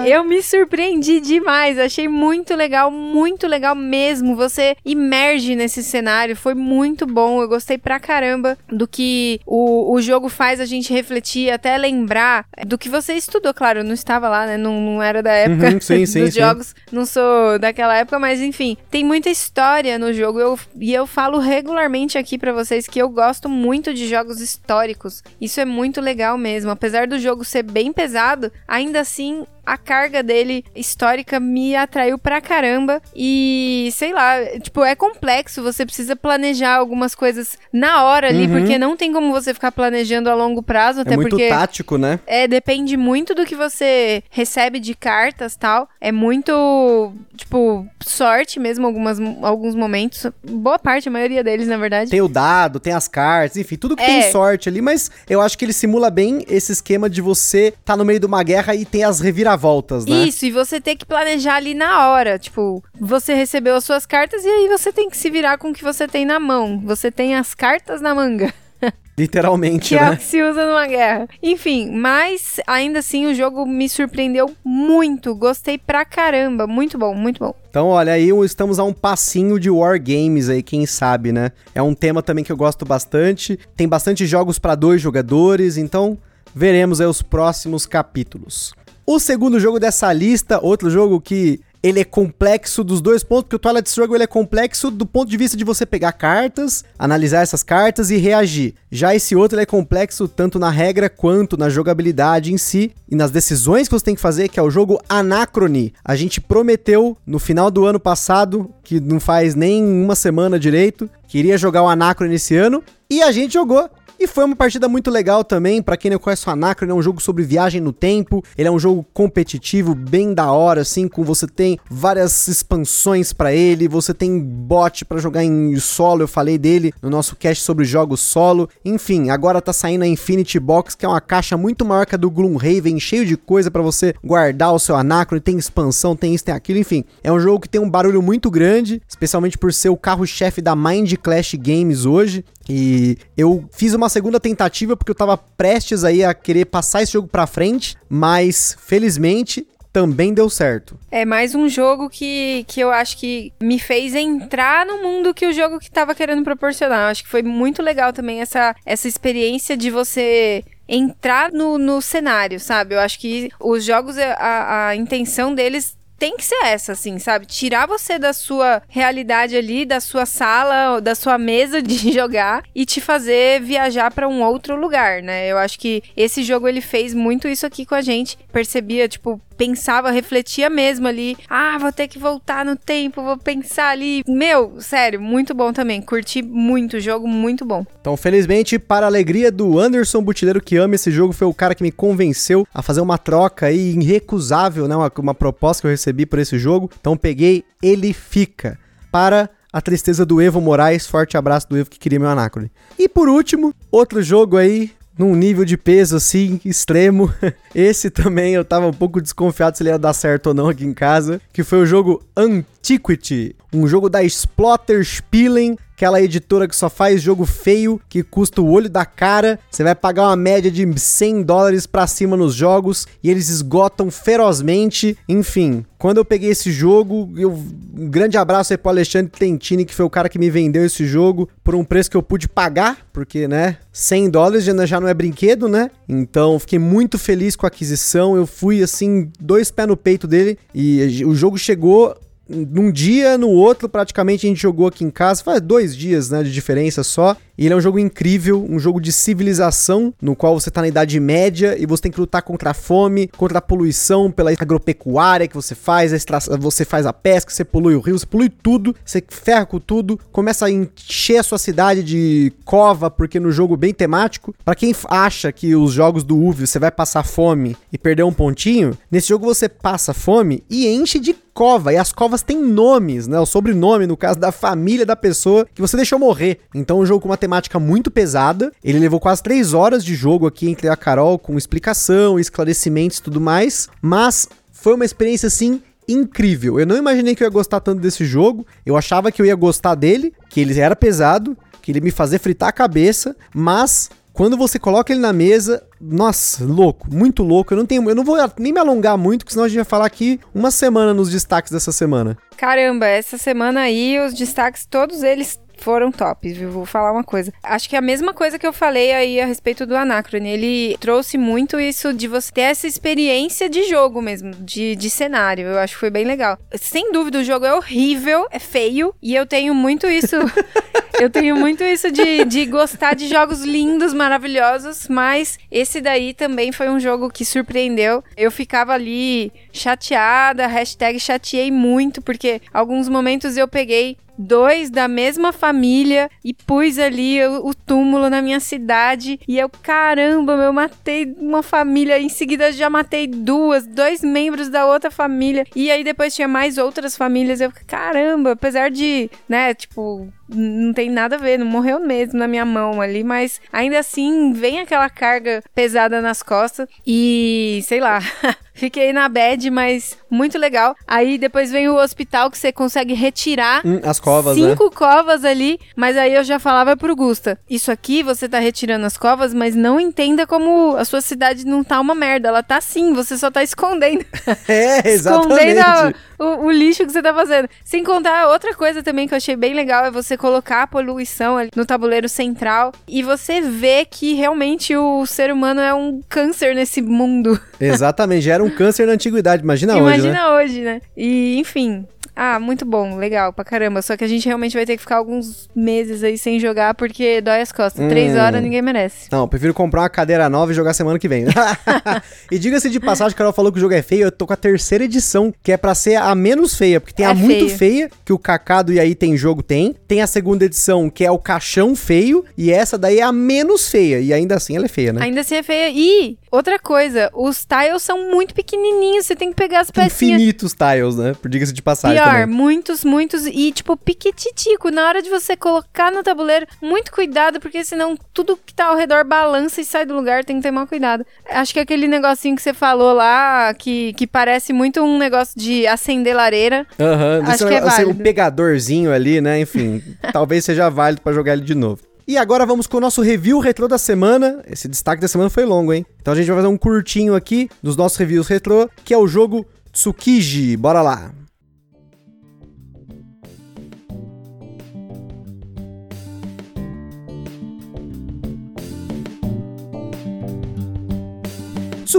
eu 0.06 0.24
me 0.24 0.42
surpreendi 0.42 1.20
demais, 1.20 1.80
achei 1.80 2.08
muito 2.08 2.56
legal, 2.56 2.92
muito 2.92 3.48
legal 3.48 3.76
mesmo. 3.76 4.36
Você 4.36 4.76
imerge 4.86 5.56
nesse 5.56 5.84
cenário, 5.84 6.36
foi 6.36 6.54
muito 6.54 7.06
bom. 7.06 7.42
Eu 7.42 7.48
gostei 7.48 7.78
pra 7.78 8.00
caramba 8.00 8.58
do 8.68 8.88
que 8.88 9.40
o, 9.46 9.94
o 9.94 10.02
jogo 10.02 10.30
faz 10.30 10.60
a 10.60 10.66
gente 10.66 10.94
refletir, 10.94 11.52
até 11.52 11.78
lembrar 11.78 12.46
do 12.66 12.78
que 12.78 12.90
você 12.90 13.14
estudou. 13.14 13.54
Claro, 13.54 13.80
eu 13.80 13.84
não 13.84 13.94
estava 13.94 14.30
lá, 14.30 14.46
né? 14.46 14.58
Não, 14.58 14.80
não 14.80 15.04
era 15.04 15.24
da 15.24 15.32
época 15.32 15.70
Uhum, 15.70 15.82
sim, 15.82 16.02
dos 16.02 16.12
sim. 16.12 16.32
jogos, 16.32 16.76
não 16.92 17.06
sou 17.06 17.58
daquela 17.60 17.96
época, 17.96 18.20
mas 18.20 18.42
enfim, 18.42 18.78
tem 18.90 19.04
muita 19.04 19.30
história 19.30 19.98
no 19.98 20.14
jogo. 20.14 20.40
Eu, 20.40 20.60
e 20.80 20.94
eu 20.94 21.08
falo 21.08 21.40
regularmente 21.40 22.18
aqui 22.18 22.38
pra 22.38 22.54
vocês 22.54 22.88
que 22.88 23.00
eu 23.00 23.10
gosto 23.10 23.50
muito 23.50 23.94
de 23.94 24.08
jogos 24.08 24.40
históricos. 24.40 25.24
Isso 25.40 25.60
é 25.60 25.66
muito 25.66 26.02
legal 26.02 26.38
mesmo. 26.38 26.72
Apesar 26.72 27.08
do 27.08 27.19
jogo 27.20 27.44
ser 27.44 27.64
bem 27.64 27.92
pesado, 27.94 28.52
ainda 28.68 29.00
assim 29.00 29.46
a 29.74 29.78
carga 29.78 30.24
dele 30.24 30.64
histórica 30.76 31.40
me 31.40 31.76
atraiu 31.76 32.18
pra 32.18 32.42
caramba. 32.42 33.02
E 33.16 33.90
sei 33.94 34.14
lá, 34.14 34.36
tipo, 34.62 34.84
é 34.84 34.96
complexo, 34.96 35.62
você 35.62 35.86
precisa 35.86 36.16
planejar 36.16 36.76
algumas 36.76 37.14
coisas 37.16 37.58
na 37.72 38.04
hora 38.04 38.28
ali, 38.30 38.46
Uhum. 38.48 38.60
porque 38.60 38.78
não 38.78 38.96
tem 38.98 39.14
como 39.14 39.32
você 39.32 39.54
ficar 39.54 39.72
planejando 39.72 40.30
a 40.30 40.34
longo 40.36 40.64
prazo, 40.64 41.02
até 41.02 41.14
É 41.14 41.18
muito 41.18 41.30
porque 41.32 41.50
tático, 41.50 41.98
né? 41.98 42.20
é, 42.26 42.48
depende 42.48 42.98
muito 42.98 43.34
do 43.36 43.46
que 43.46 43.56
você 43.56 44.24
recebe 44.30 44.80
de 44.80 44.94
cartas 44.96 45.56
tal. 45.56 45.88
É 46.02 46.12
muito, 46.12 47.14
tipo, 47.36 47.86
sorte 48.04 48.60
mesmo, 48.60 48.86
algumas, 48.88 49.20
alguns 49.42 49.76
momentos. 49.76 50.26
Boa 50.44 50.80
parte, 50.80 51.08
a 51.08 51.12
maioria 51.12 51.44
deles, 51.44 51.68
na 51.68 51.78
verdade. 51.78 52.10
Tem 52.10 52.22
o 52.22 52.28
dado, 52.28 52.80
tem 52.80 52.94
as 52.94 53.08
cartas, 53.08 53.58
enfim, 53.58 53.76
tudo 53.78 53.96
que 53.96 54.04
É. 54.04 54.06
tem 54.06 54.32
sorte 54.32 54.68
ali, 54.70 54.82
mas 54.82 55.12
eu 55.30 55.42
acho 55.42 55.58
que 55.58 55.66
ele 55.66 55.74
simula 55.74 56.10
bem 56.10 56.44
esse 56.50 56.72
esquema 56.72 57.10
de 57.10 57.22
você 57.22 57.74
tá 57.86 57.96
no 57.96 58.06
meio 58.06 58.20
de 58.20 58.26
uma 58.26 58.42
guerra 58.44 58.74
e 58.76 58.86
tem 58.86 59.04
as 59.04 59.20
reviravoltas, 59.20 59.59
né? 60.06 60.24
Isso, 60.24 60.46
e 60.46 60.52
você 60.52 60.80
tem 60.82 60.96
que 60.98 61.06
planejar 61.06 61.56
ali 61.56 61.74
na 61.74 62.10
hora. 62.10 62.40
Tipo, 62.40 62.84
você 63.00 63.34
recebeu 63.34 63.76
as 63.76 63.84
suas 63.84 64.06
cartas 64.06 64.44
e 64.44 64.48
aí 64.48 64.68
você 64.68 64.92
tem 64.92 65.10
que 65.10 65.18
se 65.18 65.30
virar 65.30 65.58
com 65.58 65.70
o 65.70 65.74
que 65.74 65.84
você 65.84 66.08
tem 66.08 66.26
na 66.26 66.40
mão. 66.40 66.82
Você 66.86 67.12
tem 67.12 67.36
as 67.36 67.54
cartas 67.54 68.02
na 68.02 68.16
manga. 68.16 68.54
Literalmente, 69.20 69.90
Que 69.90 69.96
é 69.98 70.02
o 70.08 70.10
né? 70.12 70.16
que 70.16 70.24
se 70.24 70.42
usa 70.42 70.66
numa 70.66 70.88
guerra. 70.88 71.28
Enfim, 71.44 71.92
mas 71.92 72.62
ainda 72.66 73.00
assim 73.00 73.26
o 73.26 73.34
jogo 73.36 73.66
me 73.66 73.90
surpreendeu 73.90 74.50
muito. 74.64 75.36
Gostei 75.36 75.78
pra 75.78 76.06
caramba. 76.06 76.66
Muito 76.66 76.98
bom, 76.98 77.14
muito 77.14 77.40
bom. 77.40 77.54
Então, 77.70 77.90
olha 77.90 78.14
aí, 78.14 78.30
estamos 78.46 78.80
a 78.80 78.84
um 78.86 78.94
passinho 78.94 79.60
de 79.60 79.70
War 79.70 80.02
Games 80.02 80.48
aí, 80.48 80.64
quem 80.64 80.86
sabe, 80.86 81.34
né? 81.34 81.52
É 81.76 81.82
um 81.82 81.94
tema 81.94 82.24
também 82.24 82.46
que 82.46 82.52
eu 82.52 82.56
gosto 82.58 82.86
bastante. 82.86 83.60
Tem 83.76 83.90
bastante 83.90 84.26
jogos 84.26 84.58
para 84.58 84.74
dois 84.74 85.02
jogadores, 85.02 85.76
então 85.78 86.18
veremos 86.54 87.02
aí 87.02 87.08
os 87.08 87.22
próximos 87.22 87.86
capítulos. 87.86 88.74
O 89.06 89.20
segundo 89.20 89.60
jogo 89.60 89.80
dessa 89.80 90.14
lista, 90.14 90.60
outro 90.64 90.90
jogo 90.90 91.20
que 91.20 91.60
ele 91.82 92.00
é 92.00 92.04
complexo 92.04 92.84
dos 92.84 93.02
dois 93.02 93.24
pontos, 93.24 93.44
porque 93.44 93.56
o 93.56 93.60
Twilight 93.60 93.88
Struggle 93.90 94.18
ele 94.18 94.24
é 94.24 94.28
complexo 94.28 94.92
do 94.92 95.06
ponto 95.06 95.30
de 95.30 95.38
vista 95.38 95.56
de 95.56 95.64
você 95.64 95.86
pegar 95.86 96.12
cartas, 96.12 96.84
analisar 96.98 97.42
essas 97.42 97.64
cartas 97.64 98.12
e 98.12 98.18
reagir. 98.18 98.76
Já 98.92 99.16
esse 99.16 99.36
outro 99.36 99.60
é 99.60 99.66
complexo 99.66 100.28
tanto 100.28 100.60
na 100.60 100.70
regra 100.70 101.10
quanto 101.10 101.58
na 101.58 101.70
jogabilidade 101.70 102.54
em 102.54 102.58
si 102.58 102.92
e 103.10 103.16
nas 103.16 103.32
decisões 103.32 103.88
que 103.88 103.94
você 103.94 104.06
tem 104.06 104.16
que 104.16 104.22
fazer, 104.22 104.50
que 104.50 104.60
é 104.60 104.64
o 104.64 104.70
jogo 104.70 105.02
Anacrony. 105.08 105.94
A 106.04 106.16
gente 106.16 106.42
prometeu 106.42 107.18
no 107.26 107.40
final 107.40 107.72
do 107.72 107.86
ano 107.86 108.00
passado, 108.00 108.70
que 108.84 109.00
não 109.00 109.20
faz 109.20 109.56
nem 109.56 109.84
uma 109.84 110.16
semana 110.16 110.60
direito, 110.60 111.10
que 111.28 111.40
iria 111.40 111.58
jogar 111.58 111.84
o 111.84 111.88
Anacrony 111.88 112.36
esse 112.36 112.56
ano, 112.56 112.84
e 113.10 113.24
a 113.24 113.32
gente 113.32 113.54
jogou. 113.54 113.90
E 114.22 114.28
foi 114.28 114.44
uma 114.44 114.56
partida 114.56 114.90
muito 114.90 115.10
legal 115.10 115.46
também, 115.46 115.82
para 115.82 115.96
quem 115.96 116.12
não 116.12 116.20
conhece 116.20 116.46
o 116.46 116.52
Anacron, 116.52 116.90
é 116.90 116.94
um 116.94 117.02
jogo 117.02 117.22
sobre 117.22 117.42
viagem 117.42 117.80
no 117.80 117.94
tempo, 117.94 118.44
ele 118.58 118.68
é 118.68 118.72
um 118.72 118.78
jogo 118.78 119.06
competitivo, 119.14 119.96
bem 119.96 120.34
da 120.34 120.52
hora, 120.52 120.82
assim, 120.82 121.08
com 121.08 121.24
você 121.24 121.48
tem 121.48 121.80
várias 121.90 122.50
expansões 122.50 123.32
para 123.32 123.54
ele, 123.54 123.88
você 123.88 124.14
tem 124.14 124.38
bot 124.38 125.06
para 125.06 125.20
jogar 125.20 125.46
em 125.46 125.74
solo, 125.78 126.24
eu 126.24 126.28
falei 126.28 126.58
dele 126.58 126.94
no 127.02 127.10
nosso 127.10 127.34
cast 127.38 127.64
sobre 127.64 127.86
jogos 127.86 128.20
solo. 128.20 128.70
Enfim, 128.84 129.30
agora 129.30 129.62
tá 129.62 129.72
saindo 129.72 130.04
a 130.04 130.08
Infinity 130.08 130.60
Box, 130.60 130.96
que 130.96 131.06
é 131.06 131.08
uma 131.08 131.22
caixa 131.22 131.56
muito 131.56 131.86
maior 131.86 132.06
que 132.06 132.16
a 132.16 132.18
do 132.18 132.30
Gloomhaven, 132.30 133.00
cheio 133.00 133.26
de 133.26 133.38
coisa 133.38 133.72
para 133.72 133.82
você 133.82 134.14
guardar 134.22 134.74
o 134.74 134.80
seu 134.80 134.98
Anacron, 134.98 135.40
tem 135.40 135.58
expansão, 135.58 136.14
tem 136.14 136.36
isso, 136.36 136.44
tem 136.44 136.54
aquilo, 136.54 136.80
enfim. 136.80 137.06
É 137.24 137.32
um 137.32 137.40
jogo 137.40 137.62
que 137.62 137.70
tem 137.70 137.80
um 137.80 137.90
barulho 137.90 138.22
muito 138.22 138.52
grande, 138.52 139.02
especialmente 139.08 139.58
por 139.58 139.72
ser 139.72 139.88
o 139.88 139.96
carro-chefe 139.96 140.62
da 140.62 140.76
Mind 140.76 141.14
Clash 141.24 141.56
Games 141.56 142.04
hoje. 142.04 142.44
E 142.70 143.18
eu 143.36 143.68
fiz 143.72 143.94
uma 143.94 144.10
segunda 144.10 144.40
tentativa 144.40 144.96
porque 144.96 145.12
eu 145.12 145.16
tava 145.16 145.36
prestes 145.38 146.04
aí 146.04 146.24
a 146.24 146.34
querer 146.34 146.66
passar 146.66 147.02
esse 147.02 147.14
jogo 147.14 147.28
pra 147.28 147.48
frente, 147.48 147.98
mas 148.08 148.78
felizmente 148.80 149.66
também 149.92 150.34
deu 150.34 150.50
certo. 150.50 150.98
É 151.10 151.26
mais 151.26 151.56
um 151.56 151.68
jogo 151.68 152.10
que, 152.10 152.64
que 152.68 152.80
eu 152.80 152.92
acho 152.92 153.18
que 153.18 153.52
me 153.60 153.80
fez 153.80 154.14
entrar 154.14 154.86
no 154.86 155.02
mundo 155.02 155.34
que 155.34 155.48
o 155.48 155.54
jogo 155.54 155.80
que 155.80 155.90
tava 155.90 156.14
querendo 156.14 156.44
proporcionar. 156.44 157.02
Eu 157.02 157.08
acho 157.08 157.24
que 157.24 157.30
foi 157.30 157.42
muito 157.42 157.82
legal 157.82 158.14
também 158.14 158.40
essa, 158.40 158.76
essa 158.86 159.08
experiência 159.08 159.76
de 159.76 159.90
você 159.90 160.64
entrar 160.88 161.52
no, 161.52 161.78
no 161.78 162.02
cenário, 162.02 162.60
sabe? 162.60 162.96
Eu 162.96 163.00
acho 163.00 163.20
que 163.20 163.50
os 163.60 163.84
jogos, 163.84 164.18
a, 164.18 164.88
a 164.88 164.96
intenção 164.96 165.54
deles 165.54 165.98
tem 166.20 166.36
que 166.36 166.44
ser 166.44 166.64
essa, 166.66 166.92
assim, 166.92 167.18
sabe? 167.18 167.46
Tirar 167.46 167.88
você 167.88 168.20
da 168.20 168.34
sua 168.34 168.84
realidade 168.90 169.56
ali, 169.56 169.86
da 169.86 170.02
sua 170.02 170.26
sala, 170.26 171.00
da 171.00 171.16
sua 171.16 171.38
mesa 171.38 171.82
de 171.82 172.12
jogar 172.14 172.64
e 172.76 172.86
te 172.86 173.00
fazer 173.00 173.62
viajar 173.62 174.12
para 174.12 174.28
um 174.28 174.44
outro 174.44 174.76
lugar, 174.76 175.24
né? 175.24 175.48
Eu 175.48 175.58
acho 175.58 175.80
que 175.80 176.04
esse 176.16 176.44
jogo 176.44 176.68
ele 176.68 176.82
fez 176.82 177.14
muito 177.14 177.48
isso 177.48 177.66
aqui 177.66 177.86
com 177.86 177.96
a 177.96 178.02
gente. 178.02 178.38
Percebia, 178.52 179.08
tipo, 179.08 179.42
pensava, 179.60 180.10
refletia 180.10 180.70
mesmo 180.70 181.06
ali. 181.06 181.36
Ah, 181.50 181.78
vou 181.78 181.92
ter 181.92 182.08
que 182.08 182.18
voltar 182.18 182.64
no 182.64 182.78
tempo, 182.78 183.22
vou 183.22 183.38
pensar 183.38 183.90
ali. 183.90 184.24
Meu, 184.26 184.80
sério, 184.80 185.20
muito 185.20 185.54
bom 185.54 185.74
também. 185.74 186.02
Curti 186.02 186.42
muito 186.42 186.96
o 186.96 187.00
jogo, 187.02 187.28
muito 187.28 187.66
bom. 187.66 187.86
Então, 188.00 188.16
felizmente, 188.16 188.80
para 188.80 189.06
a 189.06 189.10
alegria 189.10 189.52
do 189.52 189.78
Anderson 189.78 190.24
Butileiro, 190.24 190.62
que 190.62 190.78
ama 190.78 190.96
esse 190.96 191.12
jogo, 191.12 191.34
foi 191.34 191.46
o 191.46 191.54
cara 191.54 191.76
que 191.76 191.84
me 191.84 191.92
convenceu 191.92 192.66
a 192.74 192.82
fazer 192.82 193.02
uma 193.02 193.18
troca 193.18 193.66
aí 193.66 193.98
irrecusável, 193.98 194.88
né? 194.88 194.96
Uma, 194.96 195.12
uma 195.18 195.36
proposta 195.36 195.82
que 195.82 195.88
eu 195.88 195.92
recebi 195.92 196.26
por 196.26 196.40
esse 196.40 196.58
jogo. 196.58 196.90
Então, 196.98 197.18
peguei 197.18 197.66
Ele 197.84 198.14
Fica. 198.14 198.80
Para 199.12 199.50
a 199.74 199.82
tristeza 199.82 200.26
do 200.26 200.42
Evo 200.42 200.62
Moraes. 200.62 201.06
Forte 201.06 201.36
abraço 201.36 201.68
do 201.68 201.78
Evo 201.78 201.90
que 201.90 202.00
queria 202.00 202.20
meu 202.20 202.30
anacrone. 202.30 202.72
E 202.98 203.10
por 203.10 203.28
último, 203.28 203.74
outro 203.92 204.22
jogo 204.22 204.56
aí 204.56 204.92
num 205.20 205.36
nível 205.36 205.66
de 205.66 205.76
peso 205.76 206.16
assim 206.16 206.62
extremo. 206.64 207.32
Esse 207.76 208.10
também 208.10 208.54
eu 208.54 208.64
tava 208.64 208.88
um 208.88 208.94
pouco 208.94 209.22
desconfiado 209.22 209.76
se 209.76 209.84
ele 209.84 209.90
ia 209.90 210.00
dar 210.00 210.14
certo 210.14 210.48
ou 210.48 210.54
não 210.54 210.70
aqui 210.70 210.86
em 210.86 210.94
casa, 210.94 211.42
que 211.52 211.62
foi 211.62 211.82
o 211.82 211.86
jogo 211.86 212.24
Antiquity, 212.38 213.54
um 213.74 213.86
jogo 213.86 214.10
da 214.10 214.24
Splotter 214.24 215.04
Spielen, 215.04 215.78
aquela 216.00 216.22
editora 216.22 216.66
que 216.66 216.76
só 216.76 216.90
faz 216.90 217.22
jogo 217.22 217.46
feio, 217.46 218.00
que 218.08 218.24
custa 218.24 218.62
o 218.62 218.72
olho 218.72 218.90
da 218.90 219.06
cara. 219.06 219.60
Você 219.70 219.84
vai 219.84 219.94
pagar 219.94 220.28
uma 220.28 220.36
média 220.38 220.72
de 220.72 220.88
100 220.98 221.44
dólares 221.44 221.86
pra 221.86 222.08
cima 222.08 222.38
nos 222.38 222.56
jogos 222.56 223.06
e 223.22 223.30
eles 223.30 223.50
esgotam 223.50 224.10
ferozmente. 224.10 225.18
Enfim, 225.28 225.86
quando 225.98 226.20
eu 226.20 226.24
peguei 226.24 226.52
esse 226.52 226.72
jogo, 226.72 227.30
eu, 227.36 227.52
um 227.52 228.10
grande 228.10 228.38
abraço 228.38 228.72
aí 228.72 228.78
pro 228.78 228.90
Alexandre 228.90 229.30
Tentini, 229.30 229.84
que 229.84 229.94
foi 229.94 230.06
o 230.06 230.10
cara 230.10 230.30
que 230.30 230.40
me 230.40 230.50
vendeu 230.50 230.86
esse 230.86 231.06
jogo 231.06 231.50
por 231.62 231.76
um 231.76 231.84
preço 231.84 232.10
que 232.10 232.16
eu 232.16 232.24
pude 232.24 232.48
pagar, 232.48 233.00
porque, 233.12 233.46
né, 233.46 233.78
100 233.92 234.30
dólares 234.30 234.64
já 234.64 235.02
não 235.02 235.08
é 235.10 235.14
brinquedo, 235.14 235.68
né? 235.68 235.92
Então, 236.08 236.58
fiquei 236.60 236.80
muito 236.80 237.20
feliz 237.20 237.58
com 237.58 237.66
a 237.66 237.68
aquisição. 237.68 238.38
Eu 238.38 238.48
fui, 238.48 238.82
assim, 238.82 239.30
dois 239.38 239.70
pés 239.70 239.90
no 239.90 239.98
peito 239.98 240.26
dele 240.26 240.58
e 240.74 241.26
o 241.26 241.36
jogo 241.36 241.58
chegou 241.58 242.16
num 242.50 242.92
dia, 242.92 243.38
no 243.38 243.50
outro, 243.50 243.88
praticamente 243.88 244.46
a 244.46 244.50
gente 244.50 244.62
jogou 244.62 244.88
aqui 244.88 245.04
em 245.04 245.12
casa, 245.12 245.44
faz 245.44 245.62
dois 245.62 245.96
dias, 245.96 246.30
né, 246.30 246.44
de 246.44 246.52
diferença 246.52 247.04
só. 247.04 247.38
E 247.58 247.66
ele 247.66 247.74
é 247.74 247.78
um 247.78 247.82
jogo 247.82 248.00
incrível, 248.00 248.66
um 248.70 248.80
jogo 248.80 249.02
de 249.02 249.12
civilização, 249.12 250.14
no 250.22 250.34
qual 250.34 250.58
você 250.58 250.72
tá 250.72 250.80
na 250.80 250.88
Idade 250.88 251.20
Média 251.20 251.76
e 251.78 251.86
você 251.86 252.04
tem 252.04 252.12
que 252.12 252.20
lutar 252.20 252.42
contra 252.42 252.72
a 252.72 252.74
fome, 252.74 253.28
contra 253.36 253.58
a 253.58 253.62
poluição, 253.62 254.32
pela 254.32 254.50
agropecuária 254.50 255.48
que 255.48 255.56
você 255.56 255.76
faz, 255.76 256.14
a 256.14 256.58
você 256.58 256.86
faz 256.86 257.06
a 257.06 257.12
pesca, 257.12 257.52
você 257.52 257.66
polui 257.66 257.96
o 257.96 258.00
rio, 258.00 258.18
você 258.18 258.26
polui 258.26 258.50
tudo, 258.50 258.96
você 259.04 259.22
ferra 259.28 259.66
com 259.66 259.78
tudo, 259.78 260.18
começa 260.32 260.68
a 260.68 260.72
encher 260.72 261.40
a 261.40 261.44
sua 261.44 261.58
cidade 261.58 262.02
de 262.02 262.54
cova, 262.64 263.12
porque 263.12 263.42
no 263.42 263.52
jogo 263.52 263.76
bem 263.76 263.94
temático, 263.94 264.56
para 264.64 264.76
quem 264.76 264.96
acha 265.10 265.52
que 265.52 265.76
os 265.76 265.92
jogos 265.92 266.24
do 266.24 266.38
UV 266.38 266.66
você 266.66 266.80
vai 266.80 266.92
passar 266.92 267.24
fome 267.24 267.76
e 267.92 267.98
perder 267.98 268.24
um 268.24 268.34
pontinho, 268.34 268.98
nesse 269.12 269.28
jogo 269.28 269.46
você 269.46 269.68
passa 269.68 270.14
fome 270.14 270.64
e 270.70 270.88
enche 270.88 271.20
de 271.20 271.36
cova, 271.60 271.92
e 271.92 271.98
as 271.98 272.14
covas 272.14 272.42
têm 272.42 272.64
nomes, 272.64 273.28
né? 273.28 273.38
O 273.38 273.46
sobrenome, 273.46 274.08
no 274.08 274.16
caso 274.16 274.40
da 274.40 274.50
família 274.50 275.06
da 275.06 275.14
pessoa 275.14 275.68
que 275.76 275.82
você 275.82 275.98
deixou 275.98 276.18
morrer. 276.18 276.60
Então, 276.74 277.00
um 277.00 277.06
jogo 277.06 277.20
com 277.20 277.28
uma 277.28 277.36
temática 277.36 277.78
muito 277.78 278.10
pesada. 278.10 278.72
Ele 278.82 278.98
levou 278.98 279.20
quase 279.20 279.44
três 279.44 279.74
horas 279.74 280.06
de 280.06 280.16
jogo 280.16 280.48
aqui 280.48 280.70
entre 280.70 280.88
a 280.88 280.96
Carol, 280.96 281.38
com 281.38 281.58
explicação, 281.58 282.40
esclarecimentos 282.40 283.18
e 283.18 283.22
tudo 283.22 283.42
mais. 283.42 283.90
Mas 284.02 284.48
foi 284.72 284.94
uma 284.94 285.04
experiência 285.04 285.48
assim 285.48 285.82
incrível. 286.08 286.80
Eu 286.80 286.88
não 286.88 286.96
imaginei 286.96 287.36
que 287.36 287.44
eu 287.44 287.48
ia 287.48 287.52
gostar 287.52 287.82
tanto 287.82 288.00
desse 288.00 288.24
jogo. 288.24 288.66
Eu 288.86 288.96
achava 288.96 289.30
que 289.30 289.42
eu 289.42 289.46
ia 289.46 289.56
gostar 289.56 289.96
dele, 289.96 290.34
que 290.50 290.62
ele 290.62 290.80
era 290.80 290.96
pesado, 290.96 291.58
que 291.82 291.92
ele 291.92 292.00
me 292.00 292.10
fazer 292.10 292.40
fritar 292.40 292.70
a 292.70 292.72
cabeça, 292.72 293.36
mas 293.54 294.10
quando 294.34 294.58
você 294.58 294.80
coloca 294.80 295.12
ele 295.12 295.22
na 295.22 295.34
mesa, 295.34 295.84
nossa, 296.00 296.64
louco, 296.64 297.08
muito 297.14 297.44
louco. 297.44 297.74
Eu 297.74 297.78
não 297.78 297.86
tenho, 297.86 298.10
eu 298.10 298.16
não 298.16 298.24
vou 298.24 298.38
nem 298.58 298.72
me 298.72 298.80
alongar 298.80 299.18
muito, 299.18 299.42
porque 299.42 299.54
senão 299.54 299.66
a 299.66 299.68
gente 299.68 299.78
vai 299.78 299.86
falar 299.86 300.06
aqui 300.06 300.40
uma 300.54 300.72
semana 300.72 301.14
nos 301.14 301.30
destaques 301.30 301.72
dessa 301.72 301.92
semana. 301.92 302.38
Caramba, 302.58 303.06
essa 303.06 303.38
semana 303.38 303.82
aí 303.82 304.20
os 304.20 304.34
destaques 304.34 304.86
todos 304.86 305.24
eles 305.24 305.60
foram 305.80 306.12
tops, 306.12 306.58
viu? 306.58 306.70
Vou 306.70 306.86
falar 306.86 307.12
uma 307.12 307.24
coisa. 307.24 307.54
Acho 307.64 307.90
que 307.90 307.96
é 307.96 308.00
a 308.00 308.02
mesma 308.02 308.34
coisa 308.34 308.60
que 308.60 308.68
eu 308.68 308.74
falei 308.74 309.12
aí 309.12 309.42
a 309.42 309.46
respeito 309.46 309.86
do 309.86 309.96
Anacrone. 309.96 310.50
Ele 310.50 310.98
trouxe 311.00 311.38
muito 311.38 311.80
isso 311.80 312.14
de 312.14 312.28
você 312.28 312.52
ter 312.52 312.62
essa 312.62 312.88
experiência 312.88 313.70
de 313.70 313.84
jogo 313.90 314.22
mesmo, 314.22 314.52
de, 314.52 314.96
de 314.96 315.10
cenário. 315.10 315.68
Eu 315.68 315.80
acho 315.80 315.94
que 315.94 316.00
foi 316.00 316.10
bem 316.10 316.26
legal. 316.26 316.58
Sem 316.76 317.12
dúvida, 317.12 317.40
o 317.40 317.44
jogo 317.44 317.66
é 317.66 317.74
horrível, 317.74 318.48
é 318.52 318.60
feio, 318.60 319.14
e 319.22 319.36
eu 319.36 319.46
tenho 319.46 319.74
muito 319.74 320.08
isso. 320.08 320.36
eu 321.20 321.30
tenho 321.30 321.56
muito 321.56 321.84
isso 321.84 322.12
de, 322.12 322.46
de 322.46 322.66
gostar 322.66 323.14
de 323.14 323.28
jogos 323.28 323.62
lindos, 323.62 324.14
maravilhosos, 324.14 325.08
mas 325.08 325.58
esse 325.72 326.02
daí 326.02 326.34
também 326.34 326.72
foi 326.72 326.90
um 326.90 327.00
jogo 327.00 327.30
que 327.30 327.46
surpreendeu. 327.46 328.24
Eu 328.38 328.52
ficava 328.52 328.94
ali 328.94 329.52
chateada, 329.72 330.68
hashtag 330.68 331.20
chateei 331.20 331.72
muito, 331.72 332.22
porque 332.22 332.62
alguns 332.74 333.10
momentos 333.10 333.58
eu 333.58 333.68
peguei 333.68 334.18
dois 334.40 334.90
da 334.90 335.10
mesma 335.10 335.52
família 335.52 336.32
e 336.44 336.54
pus 336.54 336.98
ali 336.98 337.44
o, 337.46 337.68
o, 337.68 337.76
túmulo 337.76 338.30
na 338.30 338.42
minha 338.42 338.62
cidade. 338.62 339.38
E 339.46 339.60
eu, 339.60 339.70
caramba, 339.70 340.54
eu 340.54 340.72
matei 340.72 341.36
uma 341.38 341.62
família. 341.62 342.18
Em 342.18 342.30
seguida 342.30 342.72
já 342.72 342.90
matei 342.90 343.28
duas, 343.28 343.86
dois 343.86 344.24
membros 344.24 344.70
da 344.70 344.86
outra 344.86 345.12
família. 345.12 345.66
E 345.76 345.92
aí 345.92 346.04
depois 346.04 346.34
tinha 346.34 346.48
mais 346.48 346.78
outras 346.78 347.18
famílias. 347.18 347.60
Eu, 347.60 347.72
caramba, 347.86 348.52
apesar 348.54 348.90
de, 348.90 349.30
né, 349.48 349.74
tipo, 349.74 350.32
não 350.50 350.94
tem 350.94 351.10
nada 351.10 351.36
a 351.36 351.40
ver, 351.40 351.60
não 351.60 351.66
morreu 351.66 352.00
mesmo 352.00 352.40
na 352.40 352.48
minha 352.48 352.66
mão 352.66 353.02
ali, 353.02 353.24
mas 353.24 353.62
ainda 353.72 354.00
assim 354.00 354.54
vem 354.54 354.80
aquela 354.80 355.10
carga 355.10 355.64
pesada 355.74 356.22
nas 356.22 356.42
costas 356.42 356.88
e 357.06 357.82
sei 357.84 358.00
lá. 358.00 358.20
Fiquei 358.80 359.12
na 359.12 359.28
bad, 359.28 359.70
mas 359.70 360.18
muito 360.30 360.58
legal. 360.58 360.96
Aí 361.06 361.38
depois 361.38 361.70
vem 361.70 361.90
o 361.90 361.98
hospital 361.98 362.50
que 362.50 362.58
você 362.58 362.72
consegue 362.72 363.14
retirar 363.14 363.86
hum, 363.86 364.00
as 364.04 364.22
covas, 364.22 364.56
né? 364.56 364.70
cinco 364.70 364.86
né? 364.86 364.92
covas 364.96 365.44
ali, 365.44 365.78
mas 365.98 366.16
aí 366.16 366.34
eu 366.34 366.46
já 366.46 366.60
falava 366.60 366.96
pro 366.96 367.14
Gusta, 367.14 367.60
isso 367.70 367.92
aqui 367.92 368.24
você 368.24 368.48
tá 368.48 368.58
retirando 368.58 369.06
as 369.06 369.18
covas, 369.18 369.54
mas 369.54 369.76
não 369.76 370.00
entenda 370.00 370.48
como 370.48 370.96
a 370.96 371.04
sua 371.04 371.20
cidade 371.20 371.66
não 371.66 371.84
tá 371.84 372.00
uma 372.00 372.16
merda, 372.16 372.48
ela 372.48 372.64
tá 372.64 372.80
sim, 372.80 373.12
você 373.12 373.38
só 373.38 373.52
tá 373.52 373.62
escondendo. 373.62 374.26
É, 374.68 375.10
exatamente. 375.10 375.78
escondendo 375.78 376.16
o, 376.40 376.66
o, 376.66 376.72
lixo 376.72 377.06
que 377.06 377.12
você 377.12 377.22
tá 377.22 377.34
fazendo. 377.34 377.68
Sem 377.84 378.04
contar 378.04 378.48
outra 378.48 378.74
coisa 378.74 379.04
também 379.04 379.28
que 379.28 379.34
eu 379.34 379.38
achei 379.38 379.56
bem 379.56 379.74
legal 379.74 380.06
é 380.06 380.12
você 380.12 380.38
colocar 380.40 380.84
a 380.84 380.88
poluição 380.88 381.58
ali 381.58 381.70
no 381.76 381.86
tabuleiro 381.86 382.28
central 382.28 382.92
e 383.08 383.22
você 383.22 383.62
vê 383.62 384.06
que 384.06 384.34
realmente 384.34 384.96
o 384.96 385.26
ser 385.26 385.52
humano 385.52 385.82
é 385.82 385.94
um 385.94 386.22
câncer 386.28 386.74
nesse 386.74 387.02
mundo. 387.02 387.60
Exatamente, 387.80 388.42
já 388.42 388.56
era 388.56 388.64
um 388.64 388.70
câncer 388.70 389.06
na 389.06 389.14
antiguidade, 389.14 389.62
imagina, 389.62 389.98
imagina 389.98 390.50
hoje, 390.56 390.82
né? 390.82 390.94
hoje, 390.96 391.00
né? 391.00 391.02
E, 391.16 391.60
enfim, 391.60 392.08
Ah, 392.42 392.58
muito 392.58 392.86
bom, 392.86 393.18
legal 393.18 393.52
pra 393.52 393.66
caramba. 393.66 394.02
Só 394.02 394.16
que 394.16 394.24
a 394.24 394.28
gente 394.28 394.46
realmente 394.46 394.74
vai 394.74 394.86
ter 394.86 394.96
que 394.96 395.02
ficar 395.02 395.18
alguns 395.18 395.68
meses 395.76 396.24
aí 396.24 396.38
sem 396.38 396.58
jogar 396.58 396.94
porque 396.94 397.42
dói 397.42 397.60
as 397.60 397.72
costas. 397.74 398.08
Três 398.08 398.34
Hum. 398.34 398.40
horas 398.40 398.64
ninguém 398.64 398.82
merece. 398.82 399.28
Não, 399.30 399.46
prefiro 399.46 399.74
comprar 399.74 400.04
uma 400.04 400.10
cadeira 400.10 400.48
nova 400.50 400.72
e 400.72 400.76
jogar 400.76 400.94
semana 400.94 401.20
que 401.20 401.28
vem. 401.28 401.44
e 402.50 402.58
diga-se 402.58 402.90
de 402.90 402.98
passagem, 402.98 403.34
a 403.34 403.38
Carol 403.38 403.52
falou 403.52 403.72
que 403.74 403.78
o 403.78 403.82
jogo 403.82 403.94
é 403.94 404.02
feio, 404.02 404.24
eu 404.24 404.32
tô 404.32 404.48
com 404.48 404.54
a 404.54 404.56
terceira 404.56 405.04
edição, 405.04 405.54
que 405.62 405.72
é 405.74 405.76
pra 405.78 405.94
ser 405.94 406.16
a 406.16 406.34
menos 406.34 406.76
feia, 406.76 407.02
porque 407.02 407.14
tem 407.14 407.26
É 407.26 407.30
a 407.30 407.34
muito 407.34 407.66
feio. 407.66 407.78
feia, 407.78 408.10
que 408.24 408.32
o 408.32 408.40
Cacado 408.40 408.94
e 408.94 409.00
aí 409.02 409.16
tem 409.16 409.36
jogo 409.36 409.62
tem. 409.62 409.94
Tem 410.08 410.22
a 410.22 410.28
segunda 410.28 410.64
edição, 410.64 411.10
que 411.10 411.26
é 411.26 411.32
o 411.32 411.38
caixão 411.38 411.94
feio, 411.94 412.46
e 412.58 412.72
essa 412.72 412.98
daí 412.98 413.20
é 413.20 413.24
a 413.24 413.34
menos 413.34 413.90
feia, 413.90 414.22
e 414.22 414.34
ainda 414.34 414.56
assim 414.56 414.78
ela 414.78 414.86
é 414.86 414.90
feia, 414.90 415.12
né? 415.12 415.22
Ainda 415.24 415.42
assim 415.42 415.56
é 415.56 415.64
feia. 415.64 415.90
E 415.94 416.38
outra 416.52 416.78
coisa, 416.80 417.30
os 417.34 417.66
tiles 417.66 418.02
são 418.04 418.30
muito 418.32 418.54
pequenininhos, 418.54 419.26
você 419.26 419.36
tem 419.36 419.50
que 419.50 419.56
pegar 419.56 419.82
as 419.82 419.92
pecinhas. 419.92 420.40
Infinitos 420.42 420.74
tiles, 420.74 421.16
né? 421.16 421.34
Por 421.42 421.50
diga-se 421.50 421.74
de 421.74 421.82
passagem 421.82 422.18
Pior, 422.22 422.32
também. 422.42 422.46
muitos, 422.48 423.04
muitos. 423.04 423.46
E, 423.46 423.72
tipo, 423.72 423.96
piquititico. 423.98 424.90
Na 424.92 425.08
hora 425.08 425.22
de 425.22 425.30
você 425.30 425.56
colocar 425.56 426.12
no 426.12 426.24
tabuleiro, 426.24 426.66
muito 426.82 427.12
cuidado, 427.12 427.60
porque 427.60 427.84
senão 427.84 428.18
tudo 428.34 428.58
que 428.58 428.74
tá 428.74 428.86
ao 428.86 428.96
redor 428.96 429.24
balança 429.26 429.82
e 429.82 429.86
sai 429.86 430.06
do 430.06 430.16
lugar, 430.16 430.44
tem 430.46 430.58
que 430.58 430.64
ter 430.64 430.72
mal 430.72 430.88
cuidado. 430.88 431.26
Acho 431.50 431.74
que 431.74 431.80
aquele 431.80 432.08
negocinho 432.08 432.56
que 432.56 432.62
você 432.62 432.74
falou 432.74 433.14
lá, 433.14 433.74
que, 433.74 434.14
que 434.14 434.26
parece 434.28 434.74
muito 434.74 435.02
um 435.02 435.18
negócio 435.18 435.60
de 435.60 435.86
acender 435.88 436.36
lareira. 436.36 436.86
Aham, 437.00 437.42
Acho 437.44 437.52
esse 437.54 437.66
que 437.66 437.72
é 437.74 437.76
negócio- 437.76 438.04
um 438.04 438.06
válido. 438.08 438.24
pegadorzinho 438.24 439.12
ali, 439.14 439.42
né? 439.42 439.60
Enfim, 439.60 440.02
talvez 440.34 440.66
seja 440.66 440.90
válido 440.90 441.22
pra 441.22 441.34
jogar 441.34 441.54
ele 441.54 441.62
de 441.64 441.76
novo. 441.76 442.02
E 442.30 442.38
agora 442.38 442.64
vamos 442.64 442.86
com 442.86 442.98
o 442.98 443.00
nosso 443.00 443.24
review 443.24 443.58
retrô 443.58 443.88
da 443.88 443.98
semana. 443.98 444.64
Esse 444.68 444.88
destaque 444.88 445.20
da 445.20 445.28
semana 445.28 445.50
foi 445.50 445.66
longo, 445.66 445.92
hein? 445.92 446.06
Então 446.22 446.32
a 446.32 446.38
gente 446.38 446.46
vai 446.46 446.58
fazer 446.58 446.68
um 446.68 446.78
curtinho 446.78 447.34
aqui 447.34 447.68
dos 447.82 447.98
nossos 447.98 448.20
reviews 448.20 448.48
retrô, 448.48 448.88
que 449.04 449.16
é 449.16 449.18
o 449.18 449.28
jogo 449.28 449.66
Tsukiji. 449.92 450.78
Bora 450.78 451.02
lá. 451.02 451.32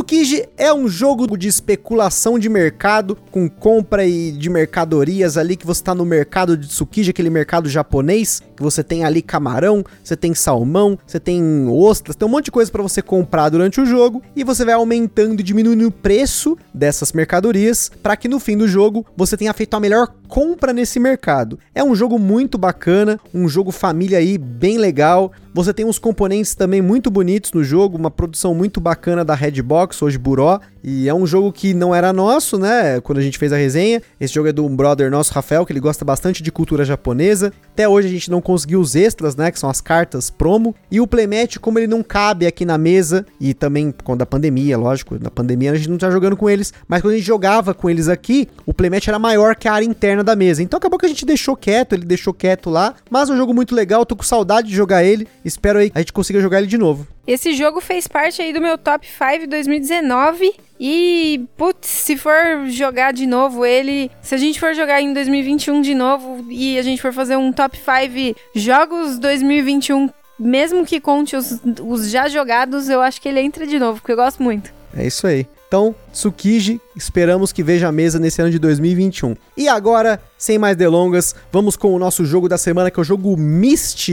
Tsukiji 0.00 0.48
é 0.56 0.72
um 0.72 0.88
jogo 0.88 1.36
de 1.36 1.46
especulação 1.46 2.38
de 2.38 2.48
mercado, 2.48 3.18
com 3.30 3.50
compra 3.50 4.06
e 4.06 4.32
de 4.32 4.48
mercadorias 4.48 5.36
ali, 5.36 5.56
que 5.56 5.66
você 5.66 5.82
tá 5.84 5.94
no 5.94 6.06
mercado 6.06 6.56
de 6.56 6.68
Tsukiji, 6.68 7.10
aquele 7.10 7.28
mercado 7.28 7.68
japonês, 7.68 8.42
que 8.56 8.62
você 8.62 8.82
tem 8.82 9.04
ali 9.04 9.20
camarão, 9.20 9.84
você 10.02 10.16
tem 10.16 10.34
salmão, 10.34 10.98
você 11.06 11.20
tem 11.20 11.68
ostras, 11.68 12.16
tem 12.16 12.26
um 12.26 12.30
monte 12.30 12.46
de 12.46 12.50
coisa 12.50 12.72
para 12.72 12.82
você 12.82 13.02
comprar 13.02 13.50
durante 13.50 13.78
o 13.78 13.84
jogo, 13.84 14.22
e 14.34 14.42
você 14.42 14.64
vai 14.64 14.72
aumentando 14.72 15.40
e 15.40 15.44
diminuindo 15.44 15.86
o 15.86 15.92
preço 15.92 16.56
dessas 16.72 17.12
mercadorias, 17.12 17.90
para 18.02 18.16
que 18.16 18.26
no 18.26 18.40
fim 18.40 18.56
do 18.56 18.66
jogo 18.66 19.04
você 19.14 19.36
tenha 19.36 19.52
feito 19.52 19.74
a 19.74 19.80
melhor 19.80 20.08
compra 20.30 20.72
nesse 20.72 21.00
mercado. 21.00 21.58
É 21.74 21.82
um 21.82 21.94
jogo 21.94 22.18
muito 22.18 22.56
bacana, 22.56 23.18
um 23.34 23.48
jogo 23.48 23.72
família 23.72 24.18
aí 24.18 24.38
bem 24.38 24.78
legal. 24.78 25.32
Você 25.52 25.74
tem 25.74 25.84
uns 25.84 25.98
componentes 25.98 26.54
também 26.54 26.80
muito 26.80 27.10
bonitos 27.10 27.52
no 27.52 27.64
jogo, 27.64 27.98
uma 27.98 28.12
produção 28.12 28.54
muito 28.54 28.80
bacana 28.80 29.24
da 29.24 29.34
Redbox, 29.34 29.89
hoje 30.00 30.18
Buró, 30.18 30.60
e 30.82 31.08
é 31.08 31.14
um 31.14 31.26
jogo 31.26 31.52
que 31.52 31.74
não 31.74 31.94
era 31.94 32.12
nosso, 32.12 32.58
né? 32.58 33.00
Quando 33.00 33.18
a 33.18 33.22
gente 33.22 33.38
fez 33.38 33.52
a 33.52 33.56
resenha. 33.56 34.02
Esse 34.18 34.34
jogo 34.34 34.48
é 34.48 34.52
de 34.52 34.60
um 34.60 34.74
brother 34.74 35.10
nosso, 35.10 35.32
Rafael, 35.32 35.64
que 35.66 35.72
ele 35.72 35.80
gosta 35.80 36.04
bastante 36.04 36.42
de 36.42 36.50
cultura 36.50 36.84
japonesa. 36.84 37.52
Até 37.72 37.88
hoje 37.88 38.08
a 38.08 38.10
gente 38.10 38.30
não 38.30 38.40
conseguiu 38.40 38.80
os 38.80 38.94
extras, 38.94 39.36
né? 39.36 39.50
Que 39.50 39.58
são 39.58 39.68
as 39.68 39.80
cartas 39.80 40.30
promo. 40.30 40.74
E 40.90 41.00
o 41.00 41.06
Playmatch, 41.06 41.58
como 41.58 41.78
ele 41.78 41.86
não 41.86 42.02
cabe 42.02 42.46
aqui 42.46 42.64
na 42.64 42.78
mesa, 42.78 43.26
e 43.40 43.52
também 43.52 43.90
por 43.90 44.04
conta 44.04 44.20
da 44.20 44.26
pandemia, 44.26 44.78
lógico, 44.78 45.18
na 45.20 45.30
pandemia 45.30 45.72
a 45.72 45.74
gente 45.74 45.88
não 45.88 45.98
tá 45.98 46.10
jogando 46.10 46.36
com 46.36 46.48
eles, 46.48 46.72
mas 46.88 47.02
quando 47.02 47.14
a 47.14 47.16
gente 47.16 47.26
jogava 47.26 47.74
com 47.74 47.88
eles 47.88 48.08
aqui, 48.08 48.48
o 48.64 48.72
Playmatch 48.72 49.08
era 49.08 49.18
maior 49.18 49.54
que 49.56 49.68
a 49.68 49.72
área 49.72 49.86
interna 49.86 50.24
da 50.24 50.34
mesa. 50.34 50.62
Então 50.62 50.78
acabou 50.78 50.98
que 50.98 51.06
a 51.06 51.08
gente 51.08 51.24
deixou 51.26 51.56
quieto, 51.56 51.94
ele 51.94 52.04
deixou 52.04 52.32
quieto 52.32 52.70
lá. 52.70 52.94
Mas 53.10 53.28
é 53.28 53.32
um 53.32 53.36
jogo 53.36 53.52
muito 53.52 53.74
legal, 53.74 54.06
tô 54.06 54.16
com 54.16 54.22
saudade 54.22 54.68
de 54.68 54.74
jogar 54.74 55.04
ele. 55.04 55.28
Espero 55.44 55.78
aí 55.78 55.90
que 55.90 55.98
a 55.98 56.00
gente 56.00 56.12
consiga 56.12 56.40
jogar 56.40 56.58
ele 56.58 56.66
de 56.66 56.78
novo. 56.78 57.06
Esse 57.30 57.54
jogo 57.54 57.80
fez 57.80 58.08
parte 58.08 58.42
aí 58.42 58.52
do 58.52 58.60
meu 58.60 58.76
top 58.76 59.06
5 59.06 59.46
2019. 59.48 60.52
E, 60.80 61.46
putz, 61.56 61.86
se 61.86 62.16
for 62.16 62.66
jogar 62.66 63.12
de 63.12 63.24
novo 63.24 63.64
ele. 63.64 64.10
Se 64.20 64.34
a 64.34 64.38
gente 64.38 64.58
for 64.58 64.74
jogar 64.74 65.00
em 65.00 65.14
2021 65.14 65.80
de 65.80 65.94
novo 65.94 66.44
e 66.50 66.76
a 66.76 66.82
gente 66.82 67.00
for 67.00 67.12
fazer 67.12 67.36
um 67.36 67.52
top 67.52 67.78
5 67.78 68.36
jogos 68.52 69.16
2021, 69.20 70.10
mesmo 70.40 70.84
que 70.84 71.00
conte 71.00 71.36
os, 71.36 71.60
os 71.80 72.10
já 72.10 72.28
jogados, 72.28 72.88
eu 72.88 73.00
acho 73.00 73.20
que 73.20 73.28
ele 73.28 73.38
entra 73.38 73.64
de 73.64 73.78
novo, 73.78 74.00
porque 74.00 74.10
eu 74.10 74.16
gosto 74.16 74.42
muito. 74.42 74.72
É 74.92 75.06
isso 75.06 75.24
aí. 75.24 75.46
Então, 75.68 75.94
Tsukiji, 76.12 76.80
esperamos 76.96 77.52
que 77.52 77.62
veja 77.62 77.86
a 77.86 77.92
mesa 77.92 78.18
nesse 78.18 78.42
ano 78.42 78.50
de 78.50 78.58
2021. 78.58 79.36
E 79.56 79.68
agora, 79.68 80.20
sem 80.36 80.58
mais 80.58 80.76
delongas, 80.76 81.32
vamos 81.52 81.76
com 81.76 81.94
o 81.94 81.98
nosso 82.00 82.24
jogo 82.24 82.48
da 82.48 82.58
semana, 82.58 82.90
que 82.90 82.98
é 82.98 83.02
o 83.02 83.04
jogo 83.04 83.36
Myst. 83.36 84.08